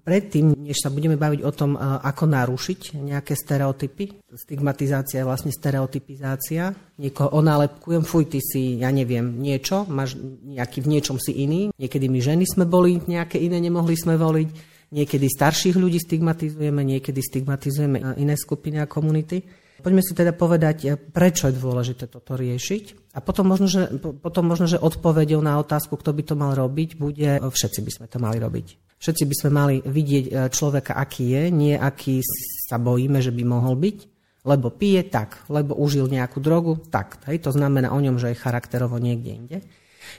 predtým, 0.02 0.66
než 0.66 0.82
sa 0.82 0.90
budeme 0.90 1.14
baviť 1.14 1.46
o 1.46 1.52
tom, 1.54 1.78
ako 1.78 2.26
narušiť 2.26 2.98
nejaké 2.98 3.38
stereotypy, 3.38 4.18
stigmatizácia 4.34 5.22
je 5.22 5.28
vlastne 5.30 5.54
stereotypizácia, 5.54 6.74
niekoho 6.98 7.30
onálepkujem, 7.38 8.02
fuj, 8.02 8.26
ty 8.26 8.42
si, 8.42 8.82
ja 8.82 8.90
neviem, 8.90 9.38
niečo, 9.38 9.86
máš 9.86 10.18
nejaký 10.42 10.82
v 10.82 10.90
niečom 10.90 11.22
si 11.22 11.38
iný, 11.38 11.70
niekedy 11.78 12.10
my 12.10 12.18
ženy 12.18 12.44
sme 12.50 12.66
boli, 12.66 12.98
nejaké 13.06 13.38
iné 13.38 13.62
nemohli 13.62 13.94
sme 13.94 14.18
voliť, 14.18 14.48
niekedy 14.90 15.26
starších 15.30 15.78
ľudí 15.78 16.02
stigmatizujeme, 16.02 16.82
niekedy 16.82 17.22
stigmatizujeme 17.22 18.18
iné 18.18 18.34
skupiny 18.34 18.82
a 18.82 18.90
komunity. 18.90 19.46
Poďme 19.80 20.04
si 20.04 20.12
teda 20.12 20.36
povedať, 20.36 20.76
e, 20.84 20.88
prečo 20.94 21.48
je 21.48 21.56
dôležité 21.56 22.06
toto 22.06 22.36
riešiť. 22.36 23.16
A 23.16 23.24
potom 23.24 23.48
možno, 23.48 23.66
že, 23.66 23.90
potom 23.98 24.46
možno, 24.46 24.70
že 24.70 24.78
odpovedou 24.78 25.40
na 25.42 25.58
otázku, 25.58 25.98
kto 25.98 26.14
by 26.14 26.22
to 26.22 26.34
mal 26.36 26.52
robiť, 26.54 27.00
bude, 27.00 27.30
e, 27.36 27.42
všetci 27.42 27.80
by 27.82 27.90
sme 27.90 28.06
to 28.06 28.18
mali 28.20 28.38
robiť. 28.38 28.66
Všetci 29.00 29.24
by 29.24 29.34
sme 29.34 29.50
mali 29.50 29.74
vidieť 29.80 30.24
e, 30.28 30.32
človeka, 30.52 30.92
aký 30.94 31.32
je, 31.32 31.42
nie 31.48 31.74
aký 31.74 32.20
sa 32.68 32.76
bojíme, 32.76 33.24
že 33.24 33.32
by 33.32 33.42
mohol 33.48 33.74
byť, 33.80 33.98
lebo 34.44 34.72
pije 34.72 35.08
tak, 35.08 35.48
lebo 35.48 35.76
užil 35.76 36.08
nejakú 36.08 36.40
drogu, 36.40 36.76
tak. 36.88 37.20
Hej, 37.28 37.48
to 37.48 37.50
znamená 37.52 37.92
o 37.92 38.00
ňom, 38.00 38.20
že 38.20 38.32
je 38.32 38.40
charakterovo 38.40 39.00
niekde 39.00 39.30
inde. 39.32 39.58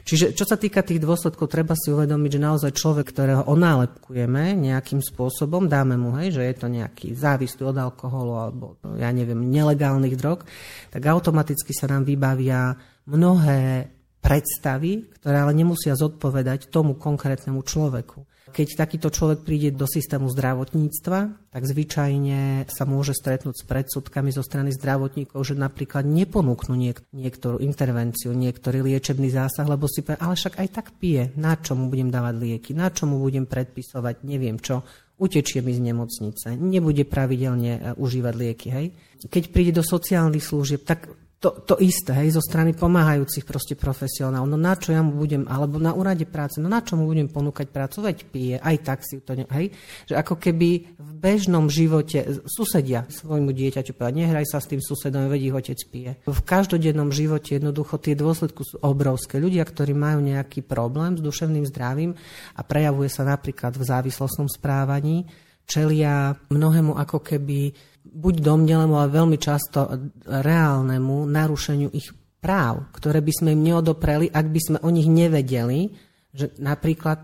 Čiže 0.07 0.33
čo 0.33 0.45
sa 0.47 0.57
týka 0.57 0.81
tých 0.81 1.03
dôsledkov, 1.03 1.51
treba 1.51 1.77
si 1.77 1.91
uvedomiť, 1.91 2.31
že 2.37 2.41
naozaj 2.41 2.71
človek, 2.73 3.11
ktorého 3.11 3.43
onálepkujeme 3.47 4.57
nejakým 4.57 5.03
spôsobom, 5.03 5.67
dáme 5.69 5.99
mu, 5.99 6.15
hej, 6.19 6.35
že 6.39 6.43
je 6.47 6.55
to 6.57 6.67
nejaký 6.71 7.13
závislý 7.13 7.71
od 7.71 7.77
alkoholu 7.77 8.33
alebo, 8.39 8.65
ja 8.97 9.11
neviem, 9.11 9.39
nelegálnych 9.51 10.15
drog, 10.17 10.47
tak 10.89 11.03
automaticky 11.05 11.75
sa 11.75 11.91
nám 11.91 12.07
vybavia 12.07 12.75
mnohé 13.05 13.91
predstavy, 14.21 15.09
ktoré 15.17 15.41
ale 15.41 15.57
nemusia 15.57 15.97
zodpovedať 15.97 16.69
tomu 16.69 16.93
konkrétnemu 16.95 17.65
človeku. 17.65 18.30
Keď 18.51 18.67
takýto 18.75 19.07
človek 19.07 19.47
príde 19.47 19.71
do 19.71 19.87
systému 19.87 20.27
zdravotníctva, 20.29 21.19
tak 21.51 21.63
zvyčajne 21.63 22.67
sa 22.67 22.83
môže 22.83 23.15
stretnúť 23.15 23.55
s 23.59 23.67
predsudkami 23.67 24.29
zo 24.35 24.43
strany 24.43 24.75
zdravotníkov, 24.75 25.39
že 25.41 25.55
napríklad 25.55 26.03
neponúknú 26.03 26.75
niek- 26.75 27.03
niektorú 27.15 27.63
intervenciu, 27.63 28.35
niektorý 28.35 28.83
liečebný 28.83 29.31
zásah, 29.31 29.67
lebo 29.67 29.87
si 29.87 30.03
povie, 30.03 30.19
ale 30.19 30.35
však 30.35 30.59
aj 30.59 30.67
tak 30.71 30.87
pije, 30.99 31.31
na 31.39 31.55
čo 31.55 31.79
mu 31.79 31.87
budem 31.87 32.11
dávať 32.11 32.35
lieky, 32.39 32.71
na 32.75 32.91
čo 32.91 33.07
mu 33.07 33.23
budem 33.23 33.47
predpisovať, 33.47 34.27
neviem 34.27 34.59
čo, 34.59 34.83
utečie 35.21 35.61
mi 35.61 35.71
z 35.77 35.81
nemocnice, 35.85 36.57
nebude 36.57 37.05
pravidelne 37.05 37.73
e, 37.77 37.81
užívať 37.93 38.33
lieky. 38.33 38.67
Hej? 38.73 38.87
Keď 39.29 39.43
príde 39.53 39.71
do 39.77 39.85
sociálnych 39.85 40.41
služieb, 40.41 40.81
tak 40.81 41.13
to, 41.41 41.57
to 41.65 41.75
isté, 41.81 42.13
hej, 42.13 42.37
zo 42.37 42.41
strany 42.45 42.77
pomáhajúcich 42.77 43.49
proste 43.49 43.73
profesionálov. 43.73 44.45
No 44.45 44.61
na 44.61 44.77
čo 44.77 44.93
ja 44.93 45.01
mu 45.01 45.17
budem, 45.17 45.49
alebo 45.49 45.81
na 45.81 45.89
úrade 45.89 46.29
práce, 46.29 46.61
no 46.61 46.69
na 46.69 46.85
čo 46.85 46.93
mu 46.93 47.09
budem 47.09 47.25
ponúkať 47.33 47.65
prácu, 47.73 48.05
veď 48.05 48.17
pije, 48.29 48.55
aj 48.61 48.75
tak 48.85 49.01
si 49.01 49.25
to, 49.25 49.33
ne, 49.33 49.49
hej. 49.49 49.73
Že 50.05 50.21
ako 50.21 50.37
keby 50.37 50.69
v 51.01 51.11
bežnom 51.17 51.65
živote 51.65 52.45
susedia 52.45 53.09
svojmu 53.09 53.57
dieťaťu 53.57 53.97
povedať, 53.97 54.21
nehraj 54.21 54.45
sa 54.45 54.61
s 54.61 54.69
tým 54.69 54.85
susedom, 54.85 55.33
veď 55.33 55.41
ich 55.41 55.57
otec 55.57 55.79
pije. 55.89 56.11
V 56.29 56.41
každodennom 56.45 57.09
živote 57.09 57.57
jednoducho 57.57 57.97
tie 57.97 58.13
dôsledky 58.13 58.61
sú 58.61 58.77
obrovské. 58.85 59.41
Ľudia, 59.41 59.65
ktorí 59.65 59.97
majú 59.97 60.21
nejaký 60.21 60.61
problém 60.61 61.17
s 61.17 61.25
duševným 61.25 61.65
zdravím 61.73 62.13
a 62.53 62.61
prejavuje 62.61 63.09
sa 63.09 63.25
napríklad 63.25 63.73
v 63.73 63.83
závislostnom 63.89 64.45
správaní, 64.45 65.25
čelia 65.65 66.37
mnohému 66.53 66.93
ako 67.01 67.23
keby 67.23 67.73
buď 68.05 68.35
domnelému, 68.41 68.97
ale 68.97 69.13
veľmi 69.13 69.37
často 69.37 69.87
reálnemu 70.25 71.25
narušeniu 71.29 71.89
ich 71.93 72.09
práv, 72.41 72.89
ktoré 72.97 73.21
by 73.21 73.33
sme 73.33 73.49
im 73.53 73.61
neodopreli, 73.61 74.27
ak 74.27 74.45
by 74.49 74.59
sme 74.59 74.77
o 74.81 74.89
nich 74.89 75.05
nevedeli, 75.05 75.93
že 76.33 76.57
napríklad 76.57 77.21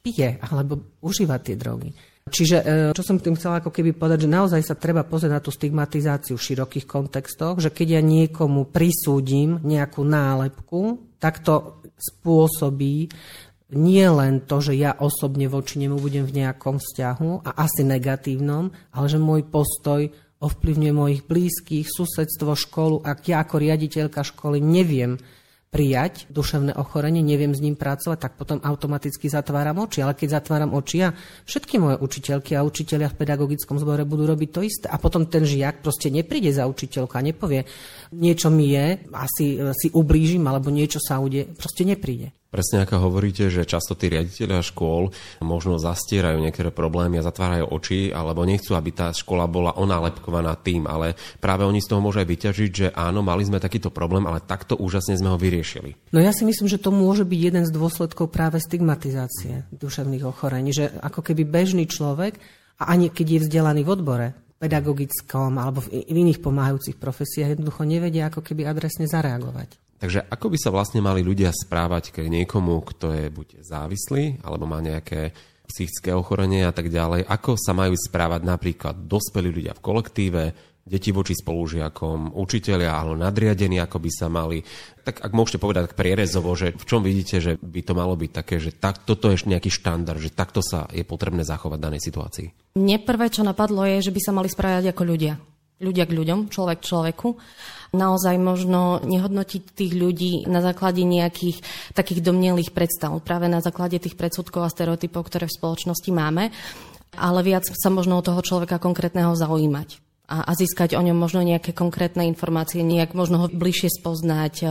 pije 0.00 0.40
alebo 0.40 0.96
užíva 1.02 1.42
tie 1.42 1.58
drogy. 1.58 1.92
Čiže 2.30 2.56
e, 2.62 2.64
čo 2.94 3.02
som 3.02 3.18
tým 3.18 3.34
chcela 3.34 3.58
ako 3.58 3.74
keby 3.74 3.90
povedať, 3.98 4.24
že 4.24 4.30
naozaj 4.30 4.62
sa 4.62 4.78
treba 4.78 5.02
pozrieť 5.02 5.32
na 5.34 5.42
tú 5.42 5.50
stigmatizáciu 5.50 6.38
v 6.38 6.46
širokých 6.46 6.86
kontextoch, 6.86 7.58
že 7.58 7.74
keď 7.74 7.98
ja 7.98 8.02
niekomu 8.04 8.70
prisúdim 8.70 9.58
nejakú 9.66 10.06
nálepku, 10.06 11.10
tak 11.18 11.42
to 11.42 11.82
spôsobí 11.98 13.10
nie 13.74 14.06
len 14.06 14.42
to, 14.44 14.58
že 14.58 14.74
ja 14.74 14.98
osobne 14.98 15.46
voči 15.46 15.78
nemu 15.78 15.96
budem 15.98 16.26
v 16.26 16.42
nejakom 16.42 16.82
vzťahu 16.82 17.46
a 17.46 17.50
asi 17.62 17.86
negatívnom, 17.86 18.70
ale 18.94 19.06
že 19.06 19.22
môj 19.22 19.46
postoj 19.46 20.10
ovplyvňuje 20.40 20.92
mojich 20.92 21.22
blízkych, 21.28 21.86
susedstvo, 21.86 22.56
školu. 22.56 23.04
Ak 23.04 23.28
ja 23.28 23.44
ako 23.44 23.60
riaditeľka 23.60 24.24
školy 24.24 24.58
neviem 24.58 25.20
prijať 25.70 26.26
duševné 26.34 26.74
ochorenie, 26.74 27.22
neviem 27.22 27.54
s 27.54 27.62
ním 27.62 27.78
pracovať, 27.78 28.18
tak 28.18 28.32
potom 28.34 28.58
automaticky 28.58 29.30
zatváram 29.30 29.78
oči. 29.78 30.02
Ale 30.02 30.18
keď 30.18 30.42
zatváram 30.42 30.74
oči, 30.74 31.06
ja 31.06 31.14
všetky 31.46 31.78
moje 31.78 32.02
učiteľky 32.02 32.58
a 32.58 32.66
učiteľia 32.66 33.12
v 33.14 33.18
pedagogickom 33.22 33.78
zbore 33.78 34.02
budú 34.02 34.26
robiť 34.26 34.50
to 34.50 34.60
isté. 34.66 34.86
A 34.90 34.98
potom 34.98 35.30
ten 35.30 35.46
žiak 35.46 35.78
proste 35.78 36.10
nepríde 36.10 36.50
za 36.50 36.66
učiteľku 36.66 37.14
a 37.14 37.22
nepovie, 37.22 37.68
niečo 38.10 38.50
mi 38.50 38.74
je, 38.74 38.98
asi 39.14 39.62
si 39.78 39.94
ublížim, 39.94 40.42
alebo 40.42 40.74
niečo 40.74 40.98
sa 40.98 41.22
ude, 41.22 41.46
proste 41.54 41.86
nepríde. 41.86 42.34
Presne 42.50 42.82
ako 42.82 43.06
hovoríte, 43.06 43.46
že 43.46 43.62
často 43.62 43.94
tí 43.94 44.10
riaditeľia 44.10 44.58
škôl 44.58 45.14
možno 45.38 45.78
zastierajú 45.78 46.42
niektoré 46.42 46.74
problémy 46.74 47.22
a 47.22 47.26
zatvárajú 47.26 47.70
oči, 47.70 48.10
alebo 48.10 48.42
nechcú, 48.42 48.74
aby 48.74 48.90
tá 48.90 49.14
škola 49.14 49.46
bola 49.46 49.78
onálepkovaná 49.78 50.58
tým, 50.58 50.90
ale 50.90 51.14
práve 51.38 51.62
oni 51.62 51.78
z 51.78 51.94
toho 51.94 52.02
môžu 52.02 52.18
aj 52.18 52.26
vyťažiť, 52.26 52.70
že 52.74 52.86
áno, 52.90 53.22
mali 53.22 53.46
sme 53.46 53.62
takýto 53.62 53.94
problém, 53.94 54.26
ale 54.26 54.42
takto 54.42 54.74
úžasne 54.74 55.14
sme 55.14 55.30
ho 55.30 55.38
vyriešili. 55.38 55.94
No 56.10 56.18
ja 56.18 56.34
si 56.34 56.42
myslím, 56.42 56.66
že 56.66 56.82
to 56.82 56.90
môže 56.90 57.22
byť 57.22 57.38
jeden 57.38 57.62
z 57.62 57.70
dôsledkov 57.70 58.34
práve 58.34 58.58
stigmatizácie 58.58 59.70
duševných 59.70 60.26
ochorení, 60.26 60.74
že 60.74 60.90
ako 60.90 61.22
keby 61.22 61.46
bežný 61.46 61.86
človek, 61.86 62.34
a 62.82 62.90
ani 62.90 63.14
keď 63.14 63.26
je 63.30 63.42
vzdelaný 63.46 63.86
v 63.86 63.92
odbore, 63.94 64.28
pedagogickom 64.60 65.56
alebo 65.56 65.80
v 65.80 66.04
iných 66.04 66.44
pomáhajúcich 66.44 67.00
profesiách 67.00 67.56
jednoducho 67.56 67.88
nevedia 67.88 68.28
ako 68.28 68.44
keby 68.44 68.68
adresne 68.68 69.08
zareagovať. 69.08 69.79
Takže 70.00 70.24
ako 70.32 70.46
by 70.48 70.58
sa 70.58 70.72
vlastne 70.72 71.04
mali 71.04 71.20
ľudia 71.20 71.52
správať 71.52 72.16
k 72.16 72.16
niekomu, 72.32 72.80
kto 72.88 73.12
je 73.12 73.26
buď 73.28 73.48
závislý, 73.60 74.40
alebo 74.40 74.64
má 74.64 74.80
nejaké 74.80 75.36
psychické 75.68 76.16
ochorenie 76.16 76.64
a 76.64 76.72
tak 76.72 76.88
ďalej, 76.90 77.28
ako 77.28 77.54
sa 77.60 77.76
majú 77.76 77.94
správať 77.94 78.42
napríklad 78.42 79.06
dospelí 79.06 79.52
ľudia 79.52 79.76
v 79.76 79.84
kolektíve, 79.84 80.42
deti 80.80 81.14
voči 81.14 81.36
spolužiakom, 81.36 82.34
učiteľia 82.34 82.90
alebo 82.90 83.14
nadriadení, 83.14 83.78
ako 83.78 84.02
by 84.02 84.10
sa 84.10 84.26
mali. 84.26 84.64
Tak 85.04 85.22
ak 85.22 85.32
môžete 85.36 85.62
povedať 85.62 85.92
tak 85.92 86.00
prierezovo, 86.00 86.50
že 86.56 86.74
v 86.74 86.84
čom 86.88 87.04
vidíte, 87.04 87.38
že 87.38 87.52
by 87.60 87.80
to 87.84 87.92
malo 87.94 88.16
byť 88.18 88.30
také, 88.32 88.56
že 88.58 88.74
tak, 88.74 89.06
toto 89.06 89.30
je 89.30 89.38
nejaký 89.46 89.70
štandard, 89.70 90.18
že 90.18 90.34
takto 90.34 90.64
sa 90.64 90.90
je 90.90 91.06
potrebné 91.06 91.46
zachovať 91.46 91.78
v 91.78 91.86
danej 91.86 92.02
situácii? 92.02 92.48
Mne 92.74 92.98
prvé, 93.04 93.30
čo 93.30 93.46
napadlo, 93.46 93.86
je, 93.86 94.10
že 94.10 94.14
by 94.16 94.20
sa 94.24 94.32
mali 94.34 94.48
správať 94.50 94.90
ako 94.90 95.02
ľudia 95.06 95.38
ľudia 95.80 96.04
k 96.04 96.14
ľuďom, 96.14 96.52
človek 96.52 96.78
k 96.84 96.88
človeku. 96.92 97.28
Naozaj 97.90 98.36
možno 98.38 99.02
nehodnotiť 99.02 99.62
tých 99.74 99.92
ľudí 99.98 100.46
na 100.46 100.62
základe 100.62 101.02
nejakých 101.02 101.58
takých 101.96 102.22
domnelých 102.22 102.70
predstav, 102.70 103.10
práve 103.24 103.50
na 103.50 103.58
základe 103.58 103.98
tých 103.98 104.14
predsudkov 104.14 104.62
a 104.62 104.70
stereotypov, 104.70 105.26
ktoré 105.26 105.50
v 105.50 105.56
spoločnosti 105.58 106.10
máme, 106.14 106.54
ale 107.18 107.40
viac 107.42 107.66
sa 107.66 107.90
možno 107.90 108.22
o 108.22 108.26
toho 108.26 108.38
človeka 108.44 108.78
konkrétneho 108.78 109.34
zaujímať 109.34 110.09
a, 110.30 110.46
a 110.46 110.52
získať 110.54 110.94
o 110.94 111.02
ňom 111.02 111.18
možno 111.18 111.42
nejaké 111.42 111.74
konkrétne 111.74 112.22
informácie, 112.30 112.86
nejak 112.86 113.18
možno 113.18 113.42
ho 113.42 113.46
bližšie 113.50 113.90
spoznať 113.98 114.62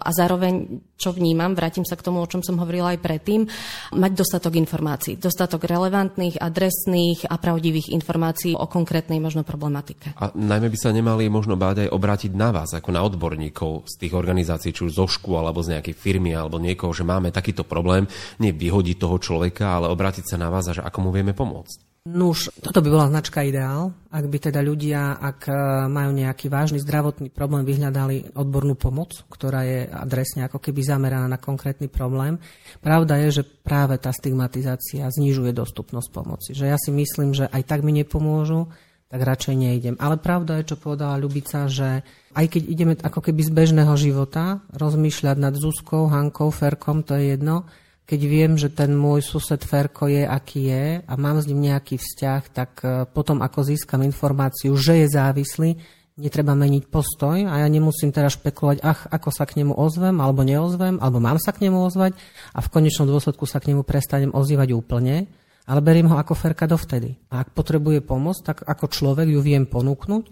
a 0.00 0.08
zároveň, 0.08 0.80
čo 0.96 1.12
vnímam, 1.12 1.52
vrátim 1.52 1.84
sa 1.84 2.00
k 2.00 2.08
tomu, 2.08 2.24
o 2.24 2.30
čom 2.30 2.40
som 2.40 2.56
hovorila 2.56 2.96
aj 2.96 3.04
predtým, 3.04 3.44
mať 3.92 4.12
dostatok 4.16 4.56
informácií, 4.56 5.20
dostatok 5.20 5.68
relevantných, 5.68 6.40
adresných 6.40 7.28
a 7.28 7.36
pravdivých 7.36 7.92
informácií 7.92 8.56
o 8.56 8.64
konkrétnej 8.64 9.20
možno 9.20 9.44
problematike. 9.44 10.16
A 10.16 10.32
najmä 10.32 10.72
by 10.72 10.78
sa 10.80 10.96
nemali 10.96 11.28
možno 11.28 11.60
báť 11.60 11.84
aj 11.84 11.92
obrátiť 11.92 12.32
na 12.32 12.48
vás, 12.48 12.72
ako 12.72 12.88
na 12.88 13.04
odborníkov 13.04 13.84
z 13.84 13.94
tých 14.00 14.16
organizácií, 14.16 14.72
či 14.72 14.88
už 14.88 14.96
zo 14.96 15.04
škôl 15.04 15.44
alebo 15.44 15.60
z 15.60 15.76
nejakej 15.76 15.92
firmy 15.92 16.32
alebo 16.32 16.56
niekoho, 16.56 16.96
že 16.96 17.04
máme 17.04 17.28
takýto 17.28 17.68
problém, 17.68 18.08
nie 18.40 18.56
vyhodiť 18.56 18.96
toho 18.96 19.20
človeka, 19.20 19.76
ale 19.76 19.92
obrátiť 19.92 20.24
sa 20.24 20.40
na 20.40 20.48
vás 20.48 20.64
a 20.70 20.72
že 20.72 20.80
ako 20.80 20.98
mu 21.04 21.10
vieme 21.12 21.36
pomôcť. 21.36 21.83
Nuž, 22.04 22.52
toto 22.60 22.84
by 22.84 22.88
bola 22.92 23.08
značka 23.08 23.40
ideál, 23.40 23.96
ak 24.12 24.28
by 24.28 24.36
teda 24.36 24.60
ľudia, 24.60 25.16
ak 25.16 25.48
e, 25.48 25.52
majú 25.88 26.12
nejaký 26.12 26.52
vážny 26.52 26.76
zdravotný 26.84 27.32
problém, 27.32 27.64
vyhľadali 27.64 28.36
odbornú 28.36 28.76
pomoc, 28.76 29.24
ktorá 29.32 29.64
je 29.64 29.88
adresne 29.88 30.44
ako 30.44 30.60
keby 30.60 30.84
zameraná 30.84 31.24
na 31.24 31.40
konkrétny 31.40 31.88
problém. 31.88 32.36
Pravda 32.84 33.16
je, 33.24 33.40
že 33.40 33.48
práve 33.48 33.96
tá 33.96 34.12
stigmatizácia 34.12 35.08
znižuje 35.08 35.56
dostupnosť 35.56 36.08
pomoci. 36.12 36.52
Že 36.52 36.64
ja 36.68 36.76
si 36.76 36.92
myslím, 36.92 37.32
že 37.32 37.48
aj 37.48 37.72
tak 37.72 37.80
mi 37.80 37.96
nepomôžu, 37.96 38.68
tak 39.08 39.24
radšej 39.24 39.56
nejdem. 39.56 39.96
Ale 39.96 40.20
pravda 40.20 40.60
je, 40.60 40.76
čo 40.76 40.76
povedala 40.76 41.16
Ľubica, 41.16 41.72
že 41.72 42.04
aj 42.36 42.46
keď 42.52 42.62
ideme 42.68 42.94
ako 43.00 43.32
keby 43.32 43.48
z 43.48 43.52
bežného 43.56 43.96
života 43.96 44.60
rozmýšľať 44.76 45.36
nad 45.40 45.56
Zuzkou, 45.56 46.12
Hankou, 46.12 46.52
Ferkom, 46.52 47.00
to 47.00 47.16
je 47.16 47.32
jedno, 47.32 47.64
keď 48.04 48.20
viem, 48.28 48.52
že 48.60 48.68
ten 48.68 48.92
môj 48.92 49.24
sused 49.24 49.64
Ferko 49.64 50.12
je, 50.12 50.28
aký 50.28 50.68
je 50.68 50.84
a 51.00 51.12
mám 51.16 51.40
s 51.40 51.48
ním 51.48 51.72
nejaký 51.72 51.96
vzťah, 51.96 52.42
tak 52.52 52.70
e, 52.84 53.08
potom 53.08 53.40
ako 53.40 53.64
získam 53.64 54.04
informáciu, 54.04 54.76
že 54.76 55.04
je 55.04 55.06
závislý, 55.08 55.80
netreba 56.14 56.54
meniť 56.54 56.92
postoj 56.92 57.42
a 57.48 57.64
ja 57.64 57.68
nemusím 57.72 58.14
teraz 58.14 58.38
špekulovať, 58.38 58.78
ach, 58.86 59.08
ako 59.10 59.28
sa 59.34 59.48
k 59.48 59.58
nemu 59.64 59.74
ozvem 59.74 60.14
alebo 60.20 60.46
neozvem, 60.46 61.00
alebo 61.02 61.18
mám 61.18 61.42
sa 61.42 61.50
k 61.50 61.66
nemu 61.66 61.80
ozvať 61.90 62.14
a 62.54 62.62
v 62.62 62.70
konečnom 62.70 63.08
dôsledku 63.10 63.48
sa 63.50 63.58
k 63.58 63.74
nemu 63.74 63.82
prestanem 63.82 64.30
ozývať 64.30 64.76
úplne, 64.76 65.26
ale 65.64 65.80
beriem 65.80 66.06
ho 66.12 66.20
ako 66.20 66.36
Ferka 66.36 66.68
dovtedy. 66.68 67.18
A 67.32 67.42
ak 67.42 67.56
potrebuje 67.56 68.04
pomoc, 68.04 68.36
tak 68.44 68.62
ako 68.62 68.84
človek 68.92 69.32
ju 69.32 69.40
viem 69.40 69.64
ponúknuť, 69.64 70.28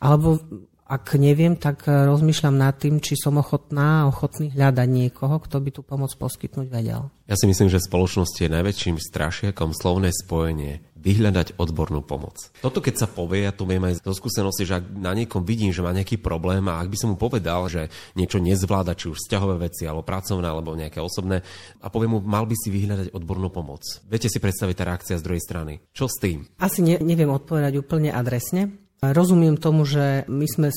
alebo 0.00 0.40
ak 0.86 1.18
neviem, 1.18 1.58
tak 1.58 1.90
e, 1.90 2.06
rozmýšľam 2.06 2.54
nad 2.54 2.78
tým, 2.78 3.02
či 3.02 3.18
som 3.18 3.34
ochotná 3.42 4.06
a 4.06 4.08
ochotný 4.08 4.54
hľadať 4.54 4.86
niekoho, 4.86 5.42
kto 5.42 5.58
by 5.58 5.70
tú 5.74 5.82
pomoc 5.82 6.14
poskytnúť 6.14 6.70
vedel. 6.70 7.10
Ja 7.26 7.34
si 7.34 7.50
myslím, 7.50 7.66
že 7.66 7.82
v 7.82 7.90
spoločnosti 7.90 8.38
je 8.38 8.54
najväčším 8.54 8.96
strašiakom 9.02 9.74
slovné 9.74 10.14
spojenie 10.14 10.86
vyhľadať 10.94 11.58
odbornú 11.58 12.02
pomoc. 12.02 12.50
Toto 12.58 12.82
keď 12.82 12.94
sa 13.02 13.06
povie, 13.06 13.46
ja 13.46 13.54
tu 13.54 13.62
viem 13.62 13.82
aj 13.82 14.02
zo 14.02 14.10
skúsenosti, 14.10 14.66
že 14.66 14.82
ak 14.82 14.90
na 14.90 15.14
niekom 15.14 15.46
vidím, 15.46 15.70
že 15.70 15.82
má 15.82 15.94
nejaký 15.94 16.18
problém 16.18 16.66
a 16.66 16.82
ak 16.82 16.90
by 16.90 16.96
som 16.98 17.14
mu 17.14 17.16
povedal, 17.18 17.70
že 17.70 17.86
niečo 18.18 18.42
nezvláda, 18.42 18.98
či 18.98 19.14
už 19.14 19.22
vzťahové 19.22 19.70
veci, 19.70 19.86
alebo 19.86 20.02
pracovné, 20.02 20.46
alebo 20.50 20.74
nejaké 20.74 20.98
osobné, 20.98 21.46
a 21.78 21.86
poviem 21.90 22.18
mu, 22.18 22.20
mal 22.26 22.42
by 22.46 22.58
si 22.58 22.74
vyhľadať 22.74 23.14
odbornú 23.14 23.54
pomoc. 23.54 23.86
Viete 24.10 24.26
si 24.26 24.42
predstaviť 24.42 24.74
tá 24.74 24.84
reakcia 24.86 25.18
z 25.18 25.24
druhej 25.26 25.42
strany. 25.42 25.78
Čo 25.94 26.10
s 26.10 26.18
tým? 26.18 26.42
Asi 26.58 26.82
ne, 26.82 26.98
neviem 26.98 27.30
odpovedať 27.30 27.78
úplne 27.78 28.10
adresne, 28.10 28.85
Rozumiem 29.02 29.56
tomu, 29.60 29.84
že 29.84 30.24
my 30.28 30.46
sme 30.48 30.68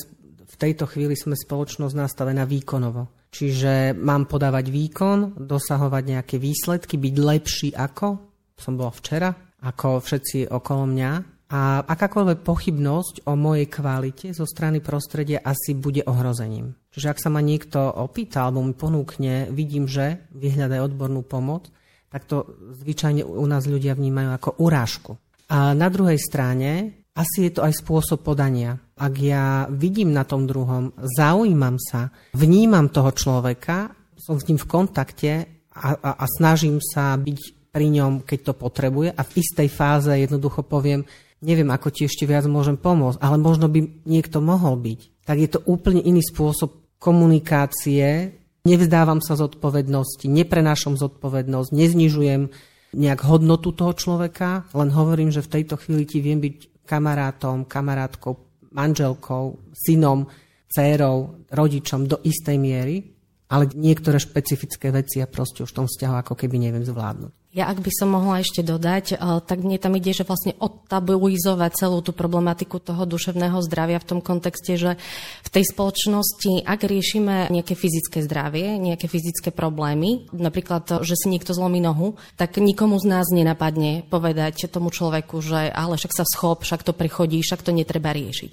v 0.50 0.56
tejto 0.58 0.84
chvíli 0.90 1.16
sme 1.16 1.38
spoločnosť 1.38 1.94
nastavená 1.94 2.44
výkonovo. 2.44 3.08
Čiže 3.30 3.94
mám 3.94 4.26
podávať 4.26 4.74
výkon, 4.74 5.18
dosahovať 5.38 6.02
nejaké 6.02 6.36
výsledky, 6.42 6.98
byť 6.98 7.14
lepší 7.14 7.68
ako 7.78 8.30
som 8.60 8.76
bola 8.76 8.92
včera, 8.92 9.32
ako 9.64 10.04
všetci 10.04 10.52
okolo 10.52 10.84
mňa. 10.92 11.10
A 11.50 11.82
akákoľvek 11.82 12.46
pochybnosť 12.46 13.26
o 13.26 13.34
mojej 13.34 13.66
kvalite 13.66 14.30
zo 14.30 14.46
strany 14.46 14.78
prostredia 14.78 15.42
asi 15.42 15.74
bude 15.74 16.06
ohrozením. 16.06 16.78
Čiže 16.94 17.10
ak 17.10 17.18
sa 17.18 17.32
ma 17.32 17.42
niekto 17.42 17.82
opýta 17.82 18.46
alebo 18.46 18.62
mi 18.62 18.70
ponúkne, 18.70 19.50
vidím, 19.50 19.90
že 19.90 20.30
vyhľadaj 20.30 20.78
odbornú 20.78 21.26
pomoc, 21.26 21.66
tak 22.06 22.30
to 22.30 22.46
zvyčajne 22.78 23.26
u 23.26 23.46
nás 23.50 23.66
ľudia 23.66 23.98
vnímajú 23.98 24.30
ako 24.30 24.50
urážku. 24.62 25.12
A 25.50 25.74
na 25.74 25.90
druhej 25.90 26.22
strane 26.22 26.99
asi 27.14 27.50
je 27.50 27.52
to 27.58 27.66
aj 27.66 27.74
spôsob 27.74 28.22
podania. 28.22 28.78
Ak 28.94 29.18
ja 29.18 29.66
vidím 29.72 30.14
na 30.14 30.22
tom 30.22 30.46
druhom, 30.46 30.94
zaujímam 30.96 31.76
sa, 31.80 32.14
vnímam 32.36 32.92
toho 32.92 33.10
človeka, 33.10 33.90
som 34.14 34.38
s 34.38 34.46
ním 34.46 34.60
v 34.60 34.68
kontakte 34.68 35.32
a, 35.74 35.96
a, 35.96 36.10
a 36.22 36.24
snažím 36.28 36.78
sa 36.78 37.16
byť 37.16 37.70
pri 37.70 37.86
ňom, 37.90 38.26
keď 38.26 38.38
to 38.50 38.54
potrebuje 38.54 39.08
a 39.14 39.22
v 39.22 39.34
istej 39.38 39.68
fáze 39.70 40.10
jednoducho 40.10 40.66
poviem, 40.66 41.06
neviem, 41.40 41.70
ako 41.70 41.88
ti 41.90 42.04
ešte 42.06 42.28
viac 42.28 42.44
môžem 42.46 42.76
pomôcť, 42.76 43.18
ale 43.22 43.36
možno 43.40 43.70
by 43.70 44.04
niekto 44.04 44.42
mohol 44.44 44.76
byť. 44.76 45.24
Tak 45.24 45.36
je 45.38 45.48
to 45.50 45.60
úplne 45.66 46.02
iný 46.02 46.20
spôsob 46.20 46.98
komunikácie, 47.00 48.36
nevzdávam 48.66 49.24
sa 49.24 49.38
zodpovednosti, 49.40 50.28
neprenášam 50.28 51.00
zodpovednosť, 51.00 51.70
neznižujem 51.72 52.42
nejak 52.90 53.20
hodnotu 53.22 53.70
toho 53.70 53.94
človeka, 53.94 54.66
len 54.74 54.90
hovorím, 54.90 55.30
že 55.30 55.46
v 55.46 55.62
tejto 55.62 55.78
chvíli 55.78 56.04
ti 56.04 56.18
viem 56.18 56.42
byť 56.42 56.79
kamarátom, 56.90 57.70
kamarátkou, 57.70 58.34
manželkou, 58.74 59.70
synom, 59.70 60.26
dcérou, 60.66 61.46
rodičom 61.54 62.10
do 62.10 62.18
istej 62.26 62.58
miery, 62.58 63.19
ale 63.50 63.66
niektoré 63.74 64.22
špecifické 64.22 64.94
veci 64.94 65.18
ja 65.18 65.26
proste 65.26 65.66
už 65.66 65.74
v 65.74 65.78
tom 65.82 65.86
vzťahu 65.90 66.14
ako 66.22 66.34
keby 66.38 66.56
neviem 66.62 66.86
zvládnuť. 66.86 67.34
Ja 67.50 67.66
ak 67.66 67.82
by 67.82 67.90
som 67.90 68.14
mohla 68.14 68.46
ešte 68.46 68.62
dodať, 68.62 69.04
eh, 69.10 69.18
tak 69.42 69.66
mne 69.66 69.74
tam 69.82 69.98
ide, 69.98 70.14
že 70.14 70.22
vlastne 70.22 70.54
odtabuizovať 70.62 71.82
celú 71.82 71.98
tú 71.98 72.14
problematiku 72.14 72.78
toho 72.78 73.02
duševného 73.02 73.58
zdravia 73.66 73.98
v 73.98 74.06
tom 74.06 74.20
kontexte, 74.22 74.78
že 74.78 74.94
v 75.42 75.48
tej 75.50 75.66
spoločnosti, 75.66 76.62
ak 76.62 76.86
riešime 76.86 77.50
nejaké 77.50 77.74
fyzické 77.74 78.22
zdravie, 78.22 78.78
nejaké 78.78 79.10
fyzické 79.10 79.50
problémy, 79.50 80.30
napríklad, 80.30 81.02
že 81.02 81.18
si 81.18 81.26
niekto 81.26 81.50
zlomí 81.50 81.82
nohu, 81.82 82.14
tak 82.38 82.62
nikomu 82.62 83.02
z 83.02 83.18
nás 83.18 83.26
nenapadne 83.34 84.06
povedať 84.06 84.70
tomu 84.70 84.94
človeku, 84.94 85.42
že 85.42 85.74
ale 85.74 85.98
však 85.98 86.14
sa 86.14 86.22
schop, 86.22 86.62
však 86.62 86.86
to 86.86 86.94
prechodí, 86.94 87.42
však 87.42 87.66
to 87.66 87.74
netreba 87.74 88.14
riešiť. 88.14 88.52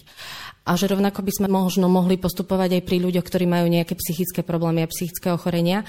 A 0.68 0.76
že 0.76 0.92
rovnako 0.92 1.24
by 1.24 1.32
sme 1.32 1.48
možno 1.48 1.88
mohli 1.88 2.20
postupovať 2.20 2.78
aj 2.78 2.84
pri 2.84 2.98
ľuďoch, 3.00 3.24
ktorí 3.24 3.48
majú 3.48 3.72
nejaké 3.72 3.96
psychické 3.96 4.44
problémy 4.44 4.84
a 4.84 4.92
psychické 4.92 5.32
ochorenia, 5.32 5.88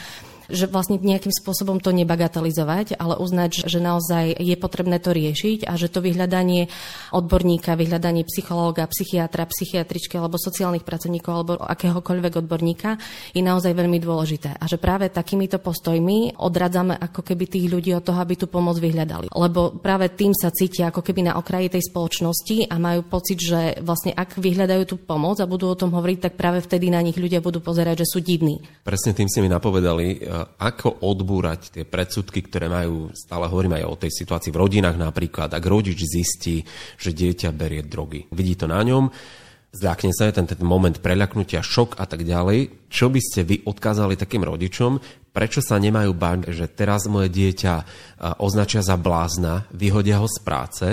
že 0.49 0.65
vlastne 0.67 0.97
nejakým 0.97 1.33
spôsobom 1.33 1.79
to 1.79 1.93
nebagatelizovať, 1.93 2.97
ale 2.97 3.21
uznať, 3.21 3.69
že 3.69 3.79
naozaj 3.79 4.37
je 4.41 4.57
potrebné 4.57 4.97
to 4.99 5.13
riešiť 5.13 5.69
a 5.69 5.77
že 5.77 5.93
to 5.93 6.01
vyhľadanie 6.01 6.73
odborníka, 7.13 7.77
vyhľadanie 7.77 8.25
psychológa, 8.25 8.89
psychiatra, 8.89 9.45
psychiatričky 9.45 10.17
alebo 10.17 10.41
sociálnych 10.41 10.85
pracovníkov 10.85 11.33
alebo 11.33 11.53
akéhokoľvek 11.61 12.41
odborníka 12.45 12.97
je 13.37 13.45
naozaj 13.45 13.77
veľmi 13.77 14.01
dôležité. 14.01 14.57
A 14.57 14.65
že 14.65 14.81
práve 14.81 15.13
takýmito 15.13 15.61
postojmi 15.61 16.41
odradzame 16.41 16.97
ako 16.97 17.21
keby 17.23 17.45
tých 17.47 17.69
ľudí 17.69 17.93
od 17.93 18.05
toho, 18.05 18.19
aby 18.25 18.35
tú 18.41 18.49
pomoc 18.49 18.81
vyhľadali. 18.81 19.29
Lebo 19.33 19.77
práve 19.77 20.09
tým 20.17 20.33
sa 20.33 20.49
cítia 20.49 20.89
ako 20.89 21.05
keby 21.05 21.29
na 21.29 21.37
okraji 21.37 21.69
tej 21.69 21.93
spoločnosti 21.93 22.73
a 22.73 22.75
majú 22.81 23.05
pocit, 23.05 23.39
že 23.39 23.61
vlastne 23.85 24.17
ak 24.17 24.41
vyhľadajú 24.41 24.83
tú 24.89 24.97
pomoc 24.97 25.39
a 25.45 25.47
budú 25.47 25.69
o 25.69 25.77
tom 25.77 25.93
hovoriť, 25.93 26.19
tak 26.29 26.33
práve 26.41 26.65
vtedy 26.65 26.89
na 26.89 27.05
nich 27.05 27.21
ľudia 27.21 27.45
budú 27.45 27.61
pozerať, 27.61 28.03
že 28.05 28.11
sú 28.17 28.19
divní. 28.25 28.65
Presne 28.83 29.13
tým 29.13 29.29
si 29.29 29.45
mi 29.45 29.53
napovedali 29.53 30.38
ako 30.47 31.03
odbúrať 31.03 31.75
tie 31.75 31.85
predsudky, 31.89 32.45
ktoré 32.47 32.71
majú, 32.71 33.11
stále 33.17 33.49
hovorím 33.51 33.81
aj 33.81 33.85
o 33.89 33.99
tej 33.99 34.13
situácii 34.13 34.51
v 34.55 34.61
rodinách 34.61 34.95
napríklad, 35.01 35.51
ak 35.51 35.65
rodič 35.65 35.99
zistí, 36.05 36.63
že 37.01 37.17
dieťa 37.17 37.51
berie 37.51 37.83
drogy. 37.83 38.29
Vidí 38.31 38.55
to 38.55 38.71
na 38.71 38.79
ňom, 38.85 39.11
zľakne 39.69 40.13
sa 40.17 40.33
ten, 40.33 40.49
ten 40.49 40.65
moment 40.65 40.97
preľaknutia, 40.97 41.61
šok 41.61 42.01
a 42.01 42.09
tak 42.09 42.25
ďalej. 42.25 42.89
Čo 42.89 43.13
by 43.13 43.21
ste 43.21 43.41
vy 43.45 43.69
odkázali 43.69 44.17
takým 44.17 44.43
rodičom, 44.45 44.97
prečo 45.29 45.61
sa 45.61 45.77
nemajú 45.77 46.17
báť, 46.17 46.51
že 46.51 46.67
teraz 46.73 47.05
moje 47.07 47.29
dieťa 47.31 47.75
označia 48.41 48.81
za 48.81 48.97
blázna, 48.97 49.69
vyhodia 49.77 50.19
ho 50.19 50.27
z 50.27 50.39
práce 50.43 50.87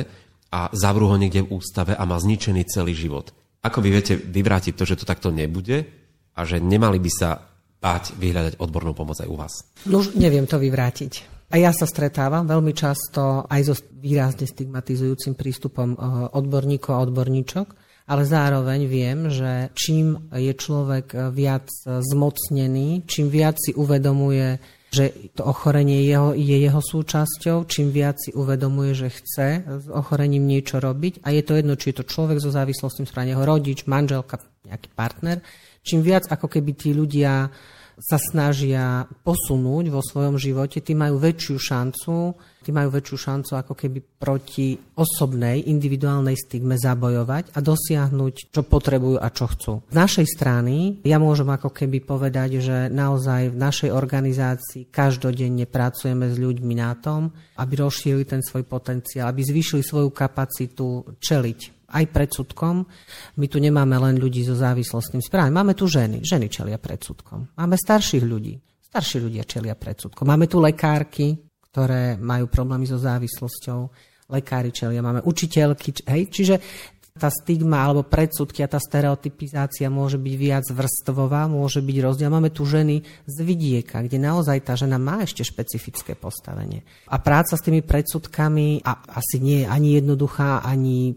a 0.51 0.69
zavrú 0.75 1.09
ho 1.09 1.17
niekde 1.17 1.47
v 1.47 1.55
ústave 1.55 1.95
a 1.95 2.03
má 2.03 2.19
zničený 2.19 2.67
celý 2.67 2.93
život. 2.93 3.31
Ako 3.65 3.81
vy 3.81 3.89
viete 3.89 4.13
vyvrátiť 4.19 4.77
to, 4.77 4.85
že 4.85 5.01
to 5.01 5.09
takto 5.09 5.33
nebude 5.33 5.87
a 6.35 6.39
že 6.45 6.61
nemali 6.61 7.01
by 7.01 7.11
sa 7.15 7.54
báť 7.79 8.17
vyhľadať 8.17 8.53
odbornú 8.57 8.97
pomoc 8.97 9.19
aj 9.21 9.29
u 9.29 9.35
vás? 9.37 9.53
No 9.85 10.01
už 10.01 10.17
neviem 10.17 10.47
to 10.49 10.57
vyvrátiť. 10.57 11.35
A 11.53 11.61
ja 11.61 11.69
sa 11.69 11.85
stretávam 11.85 12.49
veľmi 12.49 12.73
často 12.73 13.45
aj 13.45 13.61
so 13.63 13.73
výrazne 14.01 14.49
stigmatizujúcim 14.49 15.37
prístupom 15.37 15.93
eh, 15.93 15.97
odborníkov 16.33 16.91
a 16.91 17.03
odborníčok, 17.05 17.67
ale 18.05 18.21
zároveň 18.25 18.85
viem, 18.85 19.19
že 19.33 19.73
čím 19.73 20.29
je 20.29 20.53
človek 20.53 21.33
viac 21.33 21.65
zmocnený, 21.85 23.09
čím 23.09 23.33
viac 23.33 23.57
si 23.57 23.73
uvedomuje, 23.73 24.61
že 24.95 25.33
to 25.35 25.43
ochorenie 25.43 26.05
je 26.05 26.15
jeho, 26.15 26.29
je 26.31 26.57
jeho 26.69 26.81
súčasťou, 26.81 27.67
čím 27.67 27.91
viac 27.91 28.15
si 28.15 28.31
uvedomuje, 28.31 28.95
že 28.95 29.09
chce 29.11 29.47
s 29.83 29.87
ochorením 29.91 30.47
niečo 30.47 30.79
robiť 30.79 31.25
a 31.25 31.35
je 31.35 31.43
to 31.43 31.59
jedno, 31.59 31.73
či 31.75 31.91
je 31.91 31.99
to 31.99 32.05
človek 32.07 32.39
so 32.39 32.53
závislostným 32.53 33.09
správne, 33.09 33.35
jeho 33.35 33.43
rodič, 33.43 33.83
manželka, 33.89 34.39
nejaký 34.63 34.89
partner, 34.95 35.43
čím 35.85 36.01
viac 36.01 36.25
ako 36.25 36.49
keby 36.49 36.71
tí 36.73 36.89
ľudia 36.91 37.53
sa 37.95 38.19
snažia 38.19 39.07
posunúť 39.23 39.87
vo 39.87 40.03
svojom 40.03 40.35
živote, 40.35 40.83
tí 40.83 40.91
majú 40.91 41.15
väčšiu 41.15 41.55
šancu, 41.55 42.35
tí 42.59 42.69
majú 42.75 42.91
väčšiu 42.91 43.17
šancu 43.17 43.51
ako 43.55 43.73
keby 43.77 43.99
proti 44.19 44.75
osobnej, 44.99 45.63
individuálnej 45.71 46.35
stigme 46.35 46.75
zabojovať 46.75 47.55
a 47.55 47.59
dosiahnuť, 47.63 48.51
čo 48.51 48.61
potrebujú 48.67 49.15
a 49.15 49.31
čo 49.31 49.45
chcú. 49.47 49.73
Z 49.87 49.95
našej 49.95 50.27
strany 50.27 50.99
ja 51.07 51.21
môžem 51.21 51.47
ako 51.47 51.71
keby 51.71 52.03
povedať, 52.03 52.59
že 52.59 52.77
naozaj 52.91 53.55
v 53.55 53.57
našej 53.57 53.89
organizácii 53.95 54.91
každodenne 54.91 55.63
pracujeme 55.63 56.27
s 56.27 56.35
ľuďmi 56.35 56.75
na 56.75 56.99
tom, 56.99 57.31
aby 57.55 57.79
rozšírili 57.79 58.27
ten 58.27 58.43
svoj 58.43 58.67
potenciál, 58.67 59.31
aby 59.31 59.39
zvýšili 59.39 59.85
svoju 59.85 60.11
kapacitu 60.11 61.15
čeliť 61.23 61.74
aj 61.95 62.05
predsudkom. 62.11 62.83
My 63.39 63.45
tu 63.47 63.63
nemáme 63.63 63.95
len 63.95 64.19
ľudí 64.19 64.43
so 64.43 64.51
závislostným 64.51 65.23
správaním. 65.23 65.63
Máme 65.63 65.73
tu 65.79 65.87
ženy. 65.87 66.19
Ženy 66.19 66.51
čelia 66.51 66.75
predsudkom. 66.75 67.55
Máme 67.55 67.79
starších 67.79 68.25
ľudí. 68.27 68.59
Starší 68.83 69.23
ľudia 69.23 69.47
čelia 69.47 69.79
predsudkom. 69.79 70.27
Máme 70.27 70.51
tu 70.51 70.59
lekárky, 70.59 71.39
ktoré 71.71 72.19
majú 72.19 72.51
problémy 72.51 72.83
so 72.83 72.99
závislosťou. 72.99 73.79
Lekári 74.27 74.75
čelia. 74.75 74.99
Máme 74.99 75.23
učiteľky. 75.23 76.03
Hej? 76.03 76.21
Čiže 76.27 76.55
tá 77.15 77.31
stigma 77.31 77.79
alebo 77.79 78.03
predsudky 78.03 78.59
a 78.59 78.67
tá 78.67 78.75
stereotypizácia 78.75 79.87
môže 79.87 80.19
byť 80.19 80.35
viac 80.35 80.67
vrstvová, 80.67 81.47
môže 81.47 81.79
byť 81.79 81.97
rozdiel. 82.03 82.27
Máme 82.27 82.51
tu 82.51 82.67
ženy 82.67 82.99
z 83.23 83.37
vidieka, 83.39 84.03
kde 84.03 84.19
naozaj 84.19 84.67
tá 84.67 84.75
žena 84.75 84.99
má 84.99 85.23
ešte 85.23 85.39
špecifické 85.47 86.19
postavenie. 86.19 86.83
A 87.07 87.15
práca 87.23 87.55
s 87.55 87.63
tými 87.63 87.87
predsudkami 87.87 88.83
a 88.83 88.99
asi 89.15 89.39
nie 89.39 89.63
je 89.63 89.67
ani 89.71 89.95
jednoduchá, 89.95 90.59
ani 90.67 91.15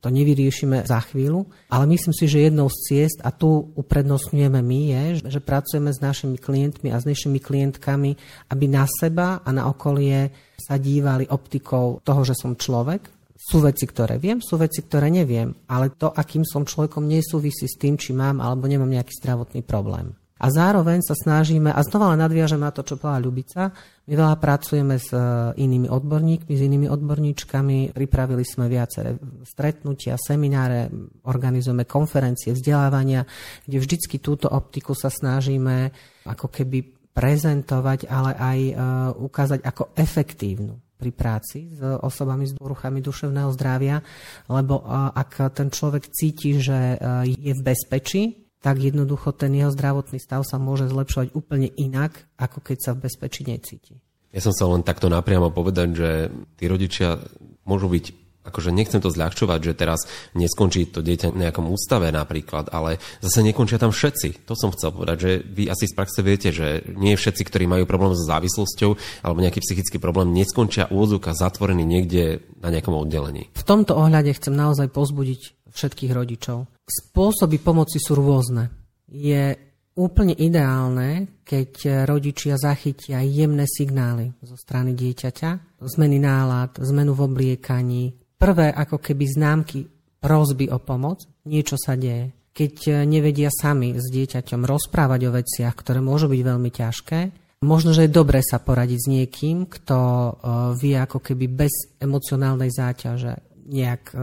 to 0.00 0.08
nevyriešime 0.08 0.88
za 0.88 1.04
chvíľu, 1.04 1.44
ale 1.68 1.84
myslím 1.92 2.14
si, 2.16 2.24
že 2.24 2.48
jednou 2.48 2.72
z 2.72 2.78
ciest, 2.88 3.18
a 3.20 3.28
tu 3.32 3.72
uprednostňujeme 3.76 4.60
my, 4.64 4.80
je, 4.88 5.02
že 5.28 5.40
pracujeme 5.44 5.92
s 5.92 6.00
našimi 6.00 6.40
klientmi 6.40 6.88
a 6.88 7.00
s 7.00 7.04
našimi 7.04 7.36
klientkami, 7.36 8.16
aby 8.48 8.64
na 8.64 8.88
seba 8.88 9.44
a 9.44 9.48
na 9.52 9.68
okolie 9.68 10.32
sa 10.56 10.80
dívali 10.80 11.28
optikou 11.28 12.00
toho, 12.00 12.20
že 12.24 12.32
som 12.36 12.56
človek. 12.56 13.12
Sú 13.40 13.64
veci, 13.64 13.88
ktoré 13.88 14.20
viem, 14.20 14.44
sú 14.44 14.60
veci, 14.60 14.84
ktoré 14.84 15.08
neviem, 15.08 15.48
ale 15.64 15.96
to, 15.96 16.12
akým 16.12 16.44
som 16.44 16.68
človekom, 16.68 17.08
nesúvisí 17.08 17.64
s 17.64 17.80
tým, 17.80 17.96
či 17.96 18.12
mám 18.12 18.36
alebo 18.36 18.68
nemám 18.68 18.92
nejaký 18.92 19.16
zdravotný 19.16 19.64
problém. 19.64 20.12
A 20.40 20.48
zároveň 20.48 21.04
sa 21.04 21.12
snažíme, 21.12 21.68
a 21.68 21.84
znova 21.84 22.16
len 22.16 22.24
nadviažem 22.24 22.56
na 22.56 22.72
to, 22.72 22.80
čo 22.80 22.96
povedala 22.96 23.20
Ľubica, 23.20 23.62
my 24.08 24.12
veľa 24.16 24.36
pracujeme 24.40 24.96
s 24.96 25.12
e, 25.12 25.20
inými 25.60 25.92
odborníkmi, 25.92 26.52
s 26.56 26.62
inými 26.64 26.88
odborníčkami, 26.88 27.92
pripravili 27.92 28.40
sme 28.40 28.72
viaceré 28.72 29.20
stretnutia, 29.44 30.16
semináre, 30.16 30.88
organizujeme 31.28 31.84
konferencie, 31.84 32.56
vzdelávania, 32.56 33.28
kde 33.68 33.76
vždycky 33.84 34.16
túto 34.24 34.48
optiku 34.48 34.96
sa 34.96 35.12
snažíme 35.12 35.92
ako 36.24 36.48
keby 36.48 36.88
prezentovať, 37.12 38.08
ale 38.08 38.32
aj 38.32 38.58
uh, 38.70 38.74
ukázať 39.20 39.60
ako 39.60 39.92
efektívnu 39.92 40.72
pri 40.96 41.10
práci 41.12 41.68
s 41.68 41.80
osobami 41.80 42.48
s 42.48 42.56
poruchami 42.56 43.04
duševného 43.04 43.50
zdravia, 43.52 44.00
lebo 44.48 44.80
uh, 44.80 45.12
ak 45.12 45.52
ten 45.52 45.68
človek 45.68 46.08
cíti, 46.12 46.56
že 46.56 46.96
je 47.24 47.52
v 47.56 47.64
bezpečí, 47.64 48.49
tak 48.60 48.76
jednoducho 48.76 49.32
ten 49.32 49.56
jeho 49.56 49.72
zdravotný 49.72 50.20
stav 50.20 50.44
sa 50.44 50.60
môže 50.60 50.88
zlepšovať 50.92 51.32
úplne 51.32 51.68
inak, 51.80 52.28
ako 52.36 52.60
keď 52.60 52.78
sa 52.80 52.90
v 52.92 53.08
bezpečí 53.08 53.42
necíti. 53.48 53.96
Ja 54.30 54.38
som 54.44 54.54
sa 54.54 54.70
len 54.70 54.86
takto 54.86 55.10
napriamo 55.10 55.50
povedať, 55.50 55.88
že 55.96 56.10
tí 56.54 56.70
rodičia 56.70 57.18
môžu 57.66 57.90
byť 57.90 58.04
akože 58.50 58.74
nechcem 58.74 58.98
to 58.98 59.08
zľahčovať, 59.08 59.60
že 59.62 59.78
teraz 59.78 60.04
neskončí 60.34 60.90
to 60.90 61.00
dieťa 61.00 61.30
v 61.30 61.40
nejakom 61.46 61.70
ústave 61.70 62.10
napríklad, 62.10 62.68
ale 62.74 62.98
zase 63.22 63.46
nekončia 63.46 63.78
tam 63.78 63.94
všetci. 63.94 64.44
To 64.44 64.58
som 64.58 64.74
chcel 64.74 64.90
povedať, 64.90 65.16
že 65.22 65.30
vy 65.46 65.70
asi 65.70 65.86
z 65.86 65.94
praxe 65.94 66.20
viete, 66.20 66.50
že 66.50 66.82
nie 66.98 67.14
všetci, 67.14 67.46
ktorí 67.46 67.70
majú 67.70 67.86
problém 67.86 68.12
so 68.18 68.26
závislosťou 68.26 69.22
alebo 69.22 69.38
nejaký 69.40 69.62
psychický 69.62 69.96
problém, 70.02 70.34
neskončia 70.34 70.90
úvodzúka 70.90 71.32
zatvorený 71.32 71.86
niekde 71.86 72.42
na 72.58 72.68
nejakom 72.74 72.98
oddelení. 72.98 73.48
V 73.54 73.64
tomto 73.64 73.94
ohľade 73.96 74.34
chcem 74.36 74.52
naozaj 74.52 74.90
pozbudiť 74.90 75.70
všetkých 75.70 76.10
rodičov. 76.10 76.66
Spôsoby 76.84 77.62
pomoci 77.62 78.02
sú 78.02 78.18
rôzne. 78.18 78.74
Je 79.06 79.54
úplne 79.94 80.34
ideálne, 80.34 81.42
keď 81.42 82.06
rodičia 82.06 82.54
zachytia 82.54 83.22
jemné 83.26 83.66
signály 83.66 84.32
zo 84.40 84.54
strany 84.54 84.94
dieťaťa, 84.94 85.82
zmeny 85.82 86.22
nálad, 86.22 86.78
zmenu 86.78 87.12
v 87.12 87.24
obliekaní, 87.26 88.04
prvé 88.40 88.72
ako 88.72 88.96
keby 88.96 89.24
známky 89.28 89.84
prozby 90.16 90.72
o 90.72 90.80
pomoc, 90.80 91.28
niečo 91.44 91.76
sa 91.76 91.92
deje. 92.00 92.32
Keď 92.50 93.04
nevedia 93.04 93.52
sami 93.52 93.94
s 93.94 94.08
dieťaťom 94.10 94.64
rozprávať 94.64 95.20
o 95.28 95.34
veciach, 95.36 95.76
ktoré 95.76 96.00
môžu 96.00 96.26
byť 96.32 96.40
veľmi 96.40 96.70
ťažké, 96.72 97.18
možno, 97.62 97.92
že 97.92 98.08
je 98.08 98.16
dobré 98.16 98.40
sa 98.40 98.58
poradiť 98.58 98.98
s 99.00 99.06
niekým, 99.08 99.68
kto 99.68 99.98
e, 100.00 100.32
vie 100.80 100.96
ako 100.96 101.20
keby 101.20 101.46
bez 101.46 101.94
emocionálnej 102.00 102.72
záťaže 102.72 103.36
nejak 103.68 104.02
e, 104.12 104.16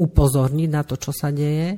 upozorniť 0.00 0.68
na 0.72 0.82
to, 0.82 0.96
čo 0.96 1.12
sa 1.12 1.28
deje, 1.28 1.76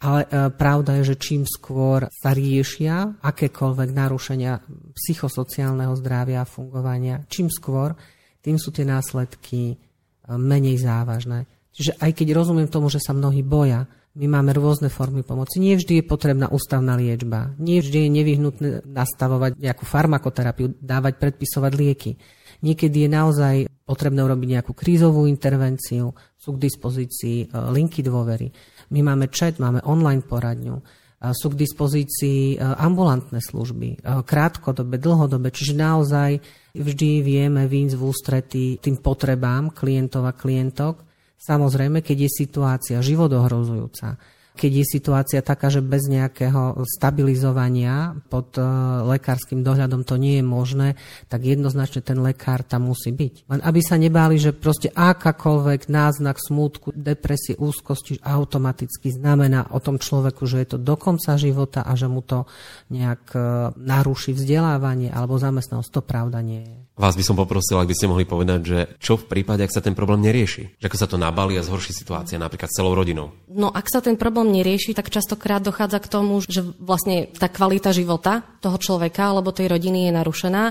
ale 0.00 0.20
e, 0.24 0.28
pravda 0.48 0.96
je, 1.00 1.12
že 1.12 1.20
čím 1.20 1.44
skôr 1.44 2.08
sa 2.08 2.32
riešia 2.32 3.20
akékoľvek 3.20 3.88
narušenia 3.92 4.64
psychosociálneho 4.96 5.92
zdravia 6.00 6.42
a 6.42 6.48
fungovania, 6.48 7.20
čím 7.28 7.52
skôr, 7.52 7.92
tým 8.40 8.56
sú 8.56 8.72
tie 8.72 8.88
následky 8.88 9.76
e, 9.76 9.89
menej 10.36 10.78
závažné. 10.78 11.48
Čiže 11.70 11.98
aj 12.02 12.10
keď 12.12 12.28
rozumiem 12.34 12.68
tomu, 12.68 12.90
že 12.90 13.02
sa 13.02 13.14
mnohí 13.14 13.40
boja, 13.46 13.86
my 14.18 14.26
máme 14.26 14.50
rôzne 14.50 14.90
formy 14.90 15.22
pomoci. 15.22 15.62
Nie 15.62 15.78
vždy 15.78 16.02
je 16.02 16.04
potrebná 16.04 16.50
ústavná 16.50 16.98
liečba. 16.98 17.54
Nie 17.62 17.78
vždy 17.78 18.04
je 18.04 18.10
nevyhnutné 18.10 18.68
nastavovať 18.82 19.54
nejakú 19.62 19.86
farmakoterapiu, 19.86 20.74
dávať, 20.82 21.22
predpisovať 21.22 21.72
lieky. 21.78 22.12
Niekedy 22.60 23.06
je 23.06 23.08
naozaj 23.08 23.54
potrebné 23.86 24.20
urobiť 24.26 24.48
nejakú 24.58 24.72
krízovú 24.74 25.30
intervenciu, 25.30 26.12
sú 26.34 26.58
k 26.58 26.62
dispozícii 26.66 27.38
e, 27.42 27.46
linky 27.70 28.02
dôvery. 28.02 28.50
My 28.90 29.00
máme 29.06 29.30
chat, 29.30 29.62
máme 29.62 29.80
online 29.86 30.26
poradňu, 30.26 30.82
sú 31.20 31.52
k 31.52 31.60
dispozícii 31.60 32.56
e, 32.56 32.64
ambulantné 32.64 33.44
služby, 33.44 34.00
krátkodobé, 34.24 34.96
dlhodobé, 34.96 35.52
čiže 35.52 35.76
naozaj 35.76 36.40
vždy 36.72 37.20
vieme 37.20 37.68
výjsť 37.68 37.94
v 37.94 38.02
ústretí 38.02 38.66
tým 38.80 39.04
potrebám 39.04 39.76
klientov 39.76 40.24
a 40.24 40.32
klientok. 40.32 41.04
Samozrejme, 41.36 42.00
keď 42.00 42.24
je 42.24 42.30
situácia 42.44 42.98
životohrozujúca, 43.04 44.16
keď 44.60 44.84
je 44.84 44.92
situácia 45.00 45.40
taká, 45.40 45.72
že 45.72 45.80
bez 45.80 46.04
nejakého 46.04 46.84
stabilizovania 46.84 48.20
pod 48.28 48.60
e, 48.60 48.64
lekárskym 49.08 49.64
dohľadom 49.64 50.04
to 50.04 50.20
nie 50.20 50.36
je 50.36 50.44
možné, 50.44 50.88
tak 51.32 51.48
jednoznačne 51.48 52.04
ten 52.04 52.20
lekár 52.20 52.60
tam 52.60 52.92
musí 52.92 53.08
byť. 53.08 53.48
Len 53.48 53.60
aby 53.64 53.80
sa 53.80 53.96
nebáli, 53.96 54.36
že 54.36 54.52
proste 54.52 54.92
akákoľvek 54.92 55.88
náznak 55.88 56.36
smútku, 56.36 56.92
depresie, 56.92 57.56
úzkosti 57.56 58.20
automaticky 58.20 59.08
znamená 59.08 59.72
o 59.72 59.80
tom 59.80 59.96
človeku, 59.96 60.44
že 60.44 60.60
je 60.60 60.76
to 60.76 60.78
do 60.78 61.00
konca 61.00 61.40
života 61.40 61.80
a 61.80 61.96
že 61.96 62.12
mu 62.12 62.20
to 62.20 62.44
nejak 62.92 63.32
e, 63.32 63.40
naruší 63.80 64.36
vzdelávanie 64.36 65.08
alebo 65.08 65.40
zamestnanosť. 65.40 65.88
To 65.88 66.02
pravda 66.04 66.44
nie 66.44 66.68
je. 66.68 66.79
Vás 67.00 67.16
by 67.16 67.24
som 67.24 67.32
poprosil, 67.32 67.80
ak 67.80 67.88
by 67.88 67.96
ste 67.96 68.12
mohli 68.12 68.28
povedať, 68.28 68.60
že 68.60 68.78
čo 69.00 69.16
v 69.16 69.24
prípade, 69.24 69.64
ak 69.64 69.72
sa 69.72 69.80
ten 69.80 69.96
problém 69.96 70.20
nerieši? 70.20 70.76
Že 70.76 70.84
ako 70.84 70.98
sa 71.00 71.08
to 71.08 71.16
nabali 71.16 71.56
a 71.56 71.64
zhorší 71.64 71.96
situácia 71.96 72.36
napríklad 72.36 72.68
s 72.68 72.76
celou 72.76 72.92
rodinou? 72.92 73.32
No 73.48 73.72
ak 73.72 73.88
sa 73.88 74.04
ten 74.04 74.20
problém 74.20 74.52
nerieši, 74.52 74.92
tak 74.92 75.08
častokrát 75.08 75.64
dochádza 75.64 75.96
k 75.96 76.12
tomu, 76.12 76.44
že 76.44 76.60
vlastne 76.76 77.32
tá 77.32 77.48
kvalita 77.48 77.96
života 77.96 78.44
toho 78.60 78.76
človeka 78.76 79.32
alebo 79.32 79.48
tej 79.48 79.72
rodiny 79.72 80.12
je 80.12 80.12
narušená 80.12 80.62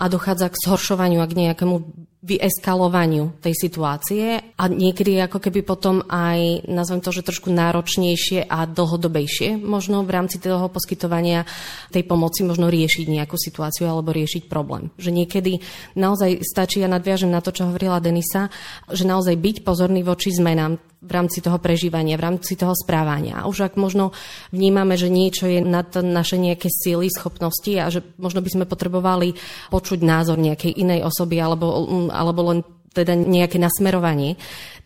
a 0.00 0.04
dochádza 0.08 0.56
k 0.56 0.60
zhoršovaniu 0.64 1.20
a 1.20 1.28
k 1.28 1.52
nejakému 1.52 1.76
vyeskalovaniu 2.24 3.36
tej 3.44 3.52
situácie 3.52 4.56
a 4.56 4.64
niekedy 4.64 5.20
ako 5.20 5.44
keby 5.44 5.60
potom 5.60 6.00
aj, 6.08 6.64
nazvem 6.64 7.04
to, 7.04 7.12
že 7.12 7.20
trošku 7.20 7.52
náročnejšie 7.52 8.48
a 8.48 8.64
dlhodobejšie 8.64 9.60
možno 9.60 10.00
v 10.08 10.14
rámci 10.16 10.40
toho 10.40 10.72
poskytovania 10.72 11.44
tej 11.92 12.08
pomoci 12.08 12.40
možno 12.48 12.72
riešiť 12.72 13.04
nejakú 13.12 13.36
situáciu 13.36 13.84
alebo 13.84 14.16
riešiť 14.16 14.48
problém. 14.48 14.88
Že 14.96 15.12
niekedy 15.12 15.60
naozaj 16.00 16.40
stačí, 16.40 16.80
ja 16.80 16.88
nadviažem 16.88 17.28
na 17.28 17.44
to, 17.44 17.52
čo 17.52 17.68
hovorila 17.68 18.00
Denisa, 18.00 18.48
že 18.88 19.04
naozaj 19.04 19.36
byť 19.36 19.56
pozorný 19.60 20.00
voči 20.00 20.32
zmenám 20.32 20.80
v 21.04 21.10
rámci 21.12 21.44
toho 21.44 21.60
prežívania, 21.60 22.16
v 22.16 22.24
rámci 22.24 22.56
toho 22.56 22.72
správania. 22.72 23.44
A 23.44 23.46
už 23.46 23.68
ak 23.68 23.74
možno 23.76 24.16
vnímame, 24.50 24.96
že 24.96 25.12
niečo 25.12 25.44
je 25.44 25.60
nad 25.60 25.92
naše 26.00 26.40
nejaké 26.40 26.72
síly, 26.72 27.12
schopnosti 27.12 27.68
a 27.76 27.92
že 27.92 28.00
možno 28.16 28.40
by 28.40 28.50
sme 28.50 28.64
potrebovali 28.64 29.36
počuť 29.68 30.00
názor 30.00 30.40
nejakej 30.40 30.72
inej 30.80 31.04
osoby 31.04 31.36
alebo, 31.36 31.68
alebo 32.14 32.54
len 32.54 32.62
teda 32.94 33.18
nejaké 33.18 33.58
nasmerovanie, 33.58 34.38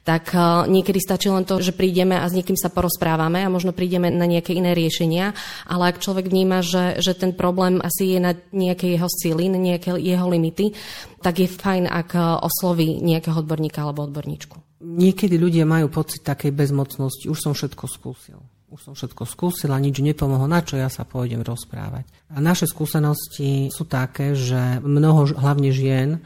tak 0.09 0.33
niekedy 0.65 1.05
stačí 1.05 1.29
len 1.29 1.45
to, 1.45 1.61
že 1.61 1.77
prídeme 1.77 2.17
a 2.17 2.25
s 2.25 2.33
niekým 2.33 2.57
sa 2.57 2.73
porozprávame 2.73 3.45
a 3.45 3.53
možno 3.53 3.77
prídeme 3.77 4.09
na 4.09 4.25
nejaké 4.25 4.57
iné 4.57 4.73
riešenia, 4.73 5.37
ale 5.69 5.93
ak 5.93 6.01
človek 6.01 6.33
vníma, 6.33 6.65
že, 6.65 6.97
že 7.05 7.13
ten 7.13 7.37
problém 7.37 7.77
asi 7.85 8.17
je 8.17 8.21
na 8.25 8.33
nejaké 8.33 8.97
jeho 8.97 9.05
sily, 9.05 9.53
na 9.53 9.61
nejaké 9.61 9.93
jeho 10.01 10.25
limity, 10.25 10.73
tak 11.21 11.45
je 11.45 11.49
fajn, 11.53 11.93
ak 11.93 12.41
osloví 12.41 13.05
nejakého 13.05 13.37
odborníka 13.37 13.85
alebo 13.85 14.09
odborníčku. 14.09 14.81
Niekedy 14.81 15.37
ľudia 15.37 15.69
majú 15.69 15.93
pocit 15.93 16.25
takej 16.25 16.57
bezmocnosti, 16.57 17.29
už 17.29 17.37
som 17.37 17.53
všetko 17.53 17.85
skúsil. 17.85 18.41
Už 18.69 18.81
som 18.85 18.93
všetko 18.97 19.25
skúsila, 19.29 19.81
nič 19.81 20.01
nepomohlo, 20.01 20.45
na 20.45 20.61
čo 20.61 20.77
ja 20.77 20.93
sa 20.93 21.05
pôjdem 21.05 21.41
rozprávať. 21.41 22.05
A 22.33 22.41
naše 22.41 22.69
skúsenosti 22.69 23.73
sú 23.73 23.85
také, 23.89 24.37
že 24.37 24.81
mnoho 24.85 25.37
hlavne 25.37 25.73
žien, 25.73 26.21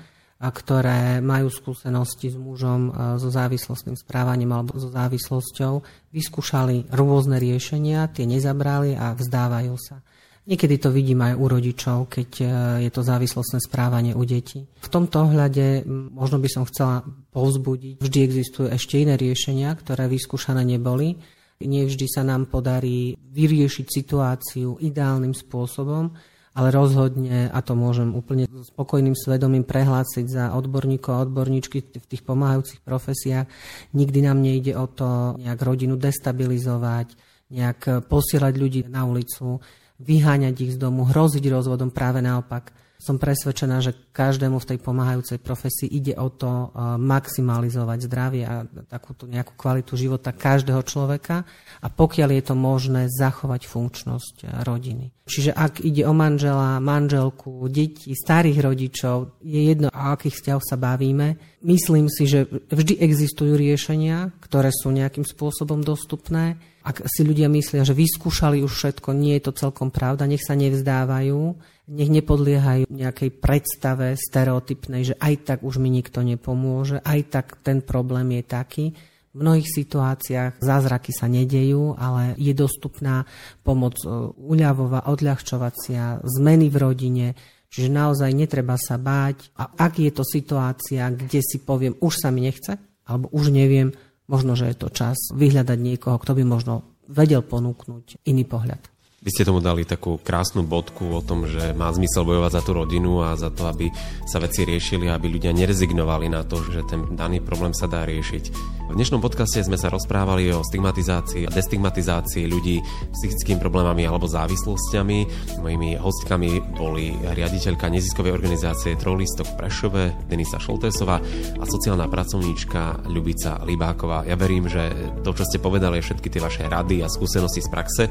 ktoré 0.51 1.23
majú 1.23 1.47
skúsenosti 1.53 2.33
s 2.33 2.37
mužom 2.41 2.91
so 3.21 3.31
závislostným 3.31 3.95
správaním 3.95 4.51
alebo 4.51 4.75
so 4.75 4.91
závislosťou, 4.91 5.85
vyskúšali 6.11 6.91
rôzne 6.91 7.39
riešenia, 7.39 8.11
tie 8.11 8.27
nezabrali 8.27 8.99
a 8.99 9.15
vzdávajú 9.15 9.77
sa. 9.79 10.03
Niekedy 10.43 10.83
to 10.83 10.91
vidím 10.91 11.23
aj 11.23 11.39
u 11.39 11.47
rodičov, 11.47 11.99
keď 12.11 12.31
e, 12.43 12.45
je 12.83 12.91
to 12.91 13.07
závislostné 13.07 13.63
správanie 13.63 14.11
u 14.11 14.27
detí. 14.27 14.67
V 14.67 14.89
tomto 14.91 15.31
ohľade 15.31 15.87
možno 15.87 16.43
by 16.43 16.49
som 16.51 16.67
chcela 16.67 17.07
povzbudiť, 17.31 18.03
vždy 18.03 18.19
existujú 18.27 18.67
ešte 18.75 18.99
iné 18.99 19.15
riešenia, 19.15 19.71
ktoré 19.79 20.11
vyskúšané 20.11 20.67
neboli. 20.67 21.15
Nie 21.63 21.87
vždy 21.87 22.07
sa 22.11 22.27
nám 22.27 22.51
podarí 22.51 23.15
vyriešiť 23.15 23.87
situáciu 23.87 24.83
ideálnym 24.83 25.31
spôsobom, 25.31 26.11
ale 26.53 26.69
rozhodne, 26.69 27.49
a 27.49 27.59
to 27.65 27.73
môžem 27.73 28.13
úplne 28.13 28.45
spokojným 28.45 29.17
svedomím 29.17 29.65
prehlásiť 29.65 30.27
za 30.29 30.45
odborníkov 30.53 31.11
a 31.17 31.25
odborníčky 31.25 31.81
v 31.97 32.07
tých 32.07 32.23
pomáhajúcich 32.29 32.85
profesiách, 32.85 33.49
nikdy 33.97 34.19
nám 34.21 34.45
nejde 34.45 34.77
o 34.77 34.85
to 34.85 35.41
nejak 35.41 35.61
rodinu 35.65 35.97
destabilizovať, 35.97 37.17
nejak 37.53 38.05
posielať 38.05 38.55
ľudí 38.57 38.81
na 38.89 39.09
ulicu 39.09 39.65
vyháňať 40.03 40.55
ich 40.61 40.73
z 40.77 40.79
domu, 40.83 41.09
hroziť 41.09 41.45
rozvodom, 41.49 41.95
práve 41.95 42.21
naopak. 42.21 42.82
Som 43.03 43.19
presvedčená, 43.19 43.83
že 43.83 43.99
každému 44.15 44.63
v 44.63 44.69
tej 44.71 44.79
pomáhajúcej 44.79 45.43
profesii 45.43 45.91
ide 45.91 46.15
o 46.15 46.31
to 46.31 46.71
uh, 46.71 46.95
maximalizovať 47.03 47.99
zdravie 48.07 48.47
a 48.47 48.63
takúto 48.87 49.27
nejakú 49.27 49.59
kvalitu 49.59 49.99
života 49.99 50.31
každého 50.31 50.87
človeka 50.87 51.43
a 51.83 51.87
pokiaľ 51.91 52.31
je 52.39 52.43
to 52.47 52.55
možné, 52.55 53.11
zachovať 53.11 53.67
funkčnosť 53.67 54.47
uh, 54.47 54.63
rodiny. 54.63 55.11
Čiže 55.27 55.51
ak 55.51 55.83
ide 55.83 56.07
o 56.07 56.15
manžela, 56.15 56.79
manželku, 56.79 57.67
deti, 57.67 58.15
starých 58.15 58.59
rodičov, 58.71 59.43
je 59.43 59.61
jedno, 59.67 59.91
o 59.91 60.03
akých 60.15 60.39
vzťahoch 60.39 60.63
sa 60.63 60.79
bavíme. 60.79 61.59
Myslím 61.67 62.07
si, 62.07 62.31
že 62.31 62.47
vždy 62.71 63.03
existujú 63.03 63.59
riešenia, 63.59 64.31
ktoré 64.39 64.71
sú 64.71 64.95
nejakým 64.95 65.27
spôsobom 65.27 65.83
dostupné 65.83 66.55
ak 66.83 67.07
si 67.07 67.23
ľudia 67.23 67.47
myslia, 67.47 67.87
že 67.87 67.95
vyskúšali 67.95 68.59
už 68.63 68.73
všetko, 68.75 69.15
nie 69.15 69.39
je 69.39 69.47
to 69.47 69.53
celkom 69.55 69.95
pravda, 69.95 70.27
nech 70.27 70.43
sa 70.43 70.59
nevzdávajú, 70.59 71.55
nech 71.91 72.11
nepodliehajú 72.11 72.91
nejakej 72.91 73.31
predstave 73.39 74.15
stereotypnej, 74.19 75.03
že 75.13 75.15
aj 75.19 75.35
tak 75.47 75.59
už 75.63 75.79
mi 75.79 75.91
nikto 75.91 76.27
nepomôže, 76.27 76.99
aj 77.03 77.21
tak 77.31 77.47
ten 77.63 77.83
problém 77.83 78.39
je 78.39 78.43
taký. 78.43 78.85
V 79.33 79.41
mnohých 79.41 79.65
situáciách 79.65 80.61
zázraky 80.61 81.09
sa 81.17 81.25
nedejú, 81.25 81.97
ale 81.97 82.37
je 82.37 82.53
dostupná 82.53 83.25
pomoc 83.65 83.97
e, 84.05 84.13
uľavová, 84.37 85.09
odľahčovacia, 85.09 86.21
zmeny 86.21 86.69
v 86.69 86.77
rodine, 86.77 87.27
čiže 87.73 87.89
naozaj 87.89 88.29
netreba 88.37 88.77
sa 88.77 89.01
báť. 89.01 89.49
A 89.57 89.73
ak 89.73 90.05
je 90.05 90.13
to 90.13 90.21
situácia, 90.21 91.09
kde 91.09 91.41
si 91.41 91.65
poviem, 91.65 91.97
už 92.05 92.21
sa 92.21 92.29
mi 92.29 92.45
nechce, 92.45 92.77
alebo 93.09 93.33
už 93.33 93.49
neviem, 93.57 93.97
možno, 94.33 94.57
že 94.57 94.73
je 94.73 94.77
to 94.81 94.89
čas 94.89 95.21
vyhľadať 95.37 95.77
niekoho, 95.77 96.17
kto 96.17 96.33
by 96.33 96.43
možno 96.49 96.89
vedel 97.05 97.45
ponúknuť 97.45 98.25
iný 98.25 98.49
pohľad. 98.49 98.81
Vy 99.23 99.31
ste 99.31 99.47
tomu 99.47 99.63
dali 99.63 99.87
takú 99.87 100.19
krásnu 100.19 100.67
bodku 100.67 101.15
o 101.15 101.23
tom, 101.23 101.47
že 101.47 101.71
má 101.79 101.95
zmysel 101.95 102.27
bojovať 102.27 102.59
za 102.59 102.63
tú 102.67 102.75
rodinu 102.75 103.23
a 103.23 103.39
za 103.39 103.55
to, 103.55 103.71
aby 103.71 103.87
sa 104.27 104.43
veci 104.43 104.67
riešili, 104.67 105.07
aby 105.07 105.31
ľudia 105.31 105.55
nerezignovali 105.55 106.27
na 106.27 106.43
to, 106.43 106.59
že 106.59 106.83
ten 106.91 107.15
daný 107.15 107.39
problém 107.39 107.71
sa 107.71 107.87
dá 107.87 108.03
riešiť. 108.03 108.51
V 108.93 109.01
dnešnom 109.01 109.25
podcaste 109.25 109.65
sme 109.65 109.81
sa 109.81 109.89
rozprávali 109.89 110.53
o 110.53 110.61
stigmatizácii 110.61 111.49
a 111.49 111.55
destigmatizácii 111.55 112.45
ľudí 112.45 112.85
s 112.85 113.25
psychickými 113.25 113.57
problémami 113.57 114.05
alebo 114.05 114.29
závislosťami. 114.29 115.19
Mojimi 115.65 115.97
hostkami 115.97 116.61
boli 116.77 117.17
riaditeľka 117.17 117.89
neziskovej 117.89 118.37
organizácie 118.37 119.01
Trojlistok 119.01 119.49
v 119.49 119.57
Prešove, 119.57 120.03
Denisa 120.29 120.61
Šoltésová 120.61 121.25
a 121.57 121.65
sociálna 121.65 122.05
pracovníčka 122.13 123.09
Ľubica 123.09 123.65
Libáková. 123.65 124.29
Ja 124.29 124.37
verím, 124.37 124.69
že 124.69 124.93
to, 125.25 125.33
čo 125.33 125.49
ste 125.49 125.57
povedali, 125.57 126.05
všetky 126.05 126.29
tie 126.29 126.45
vaše 126.45 126.69
rady 126.69 127.01
a 127.01 127.09
skúsenosti 127.09 127.65
z 127.65 127.73
praxe 127.73 128.03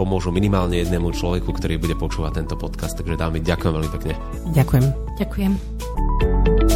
pomôžu 0.00 0.32
minimálne 0.32 0.50
minimálne 0.50 0.86
jednému 0.86 1.14
človeku, 1.14 1.50
ktorý 1.52 1.78
bude 1.82 1.94
počúvať 1.94 2.42
tento 2.42 2.54
podcast. 2.56 2.96
Takže 2.96 3.18
dámy, 3.18 3.38
ďakujem 3.42 3.72
veľmi 3.74 3.90
pekne. 3.92 4.14
Ďakujem. 4.56 4.84
Ďakujem. 5.20 6.69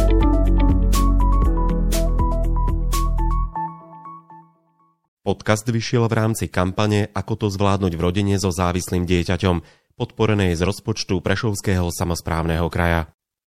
Podcast 5.25 5.65
vyšiel 5.65 6.05
v 6.05 6.21
rámci 6.21 6.45
kampane 6.45 7.09
Ako 7.09 7.33
to 7.33 7.47
zvládnuť 7.49 7.97
v 7.97 8.03
rodine 8.05 8.37
so 8.37 8.53
závislým 8.53 9.09
dieťaťom, 9.09 9.57
podporenej 9.97 10.53
z 10.53 10.61
rozpočtu 10.61 11.17
Prešovského 11.17 11.89
samozprávneho 11.89 12.69
kraja. 12.69 13.09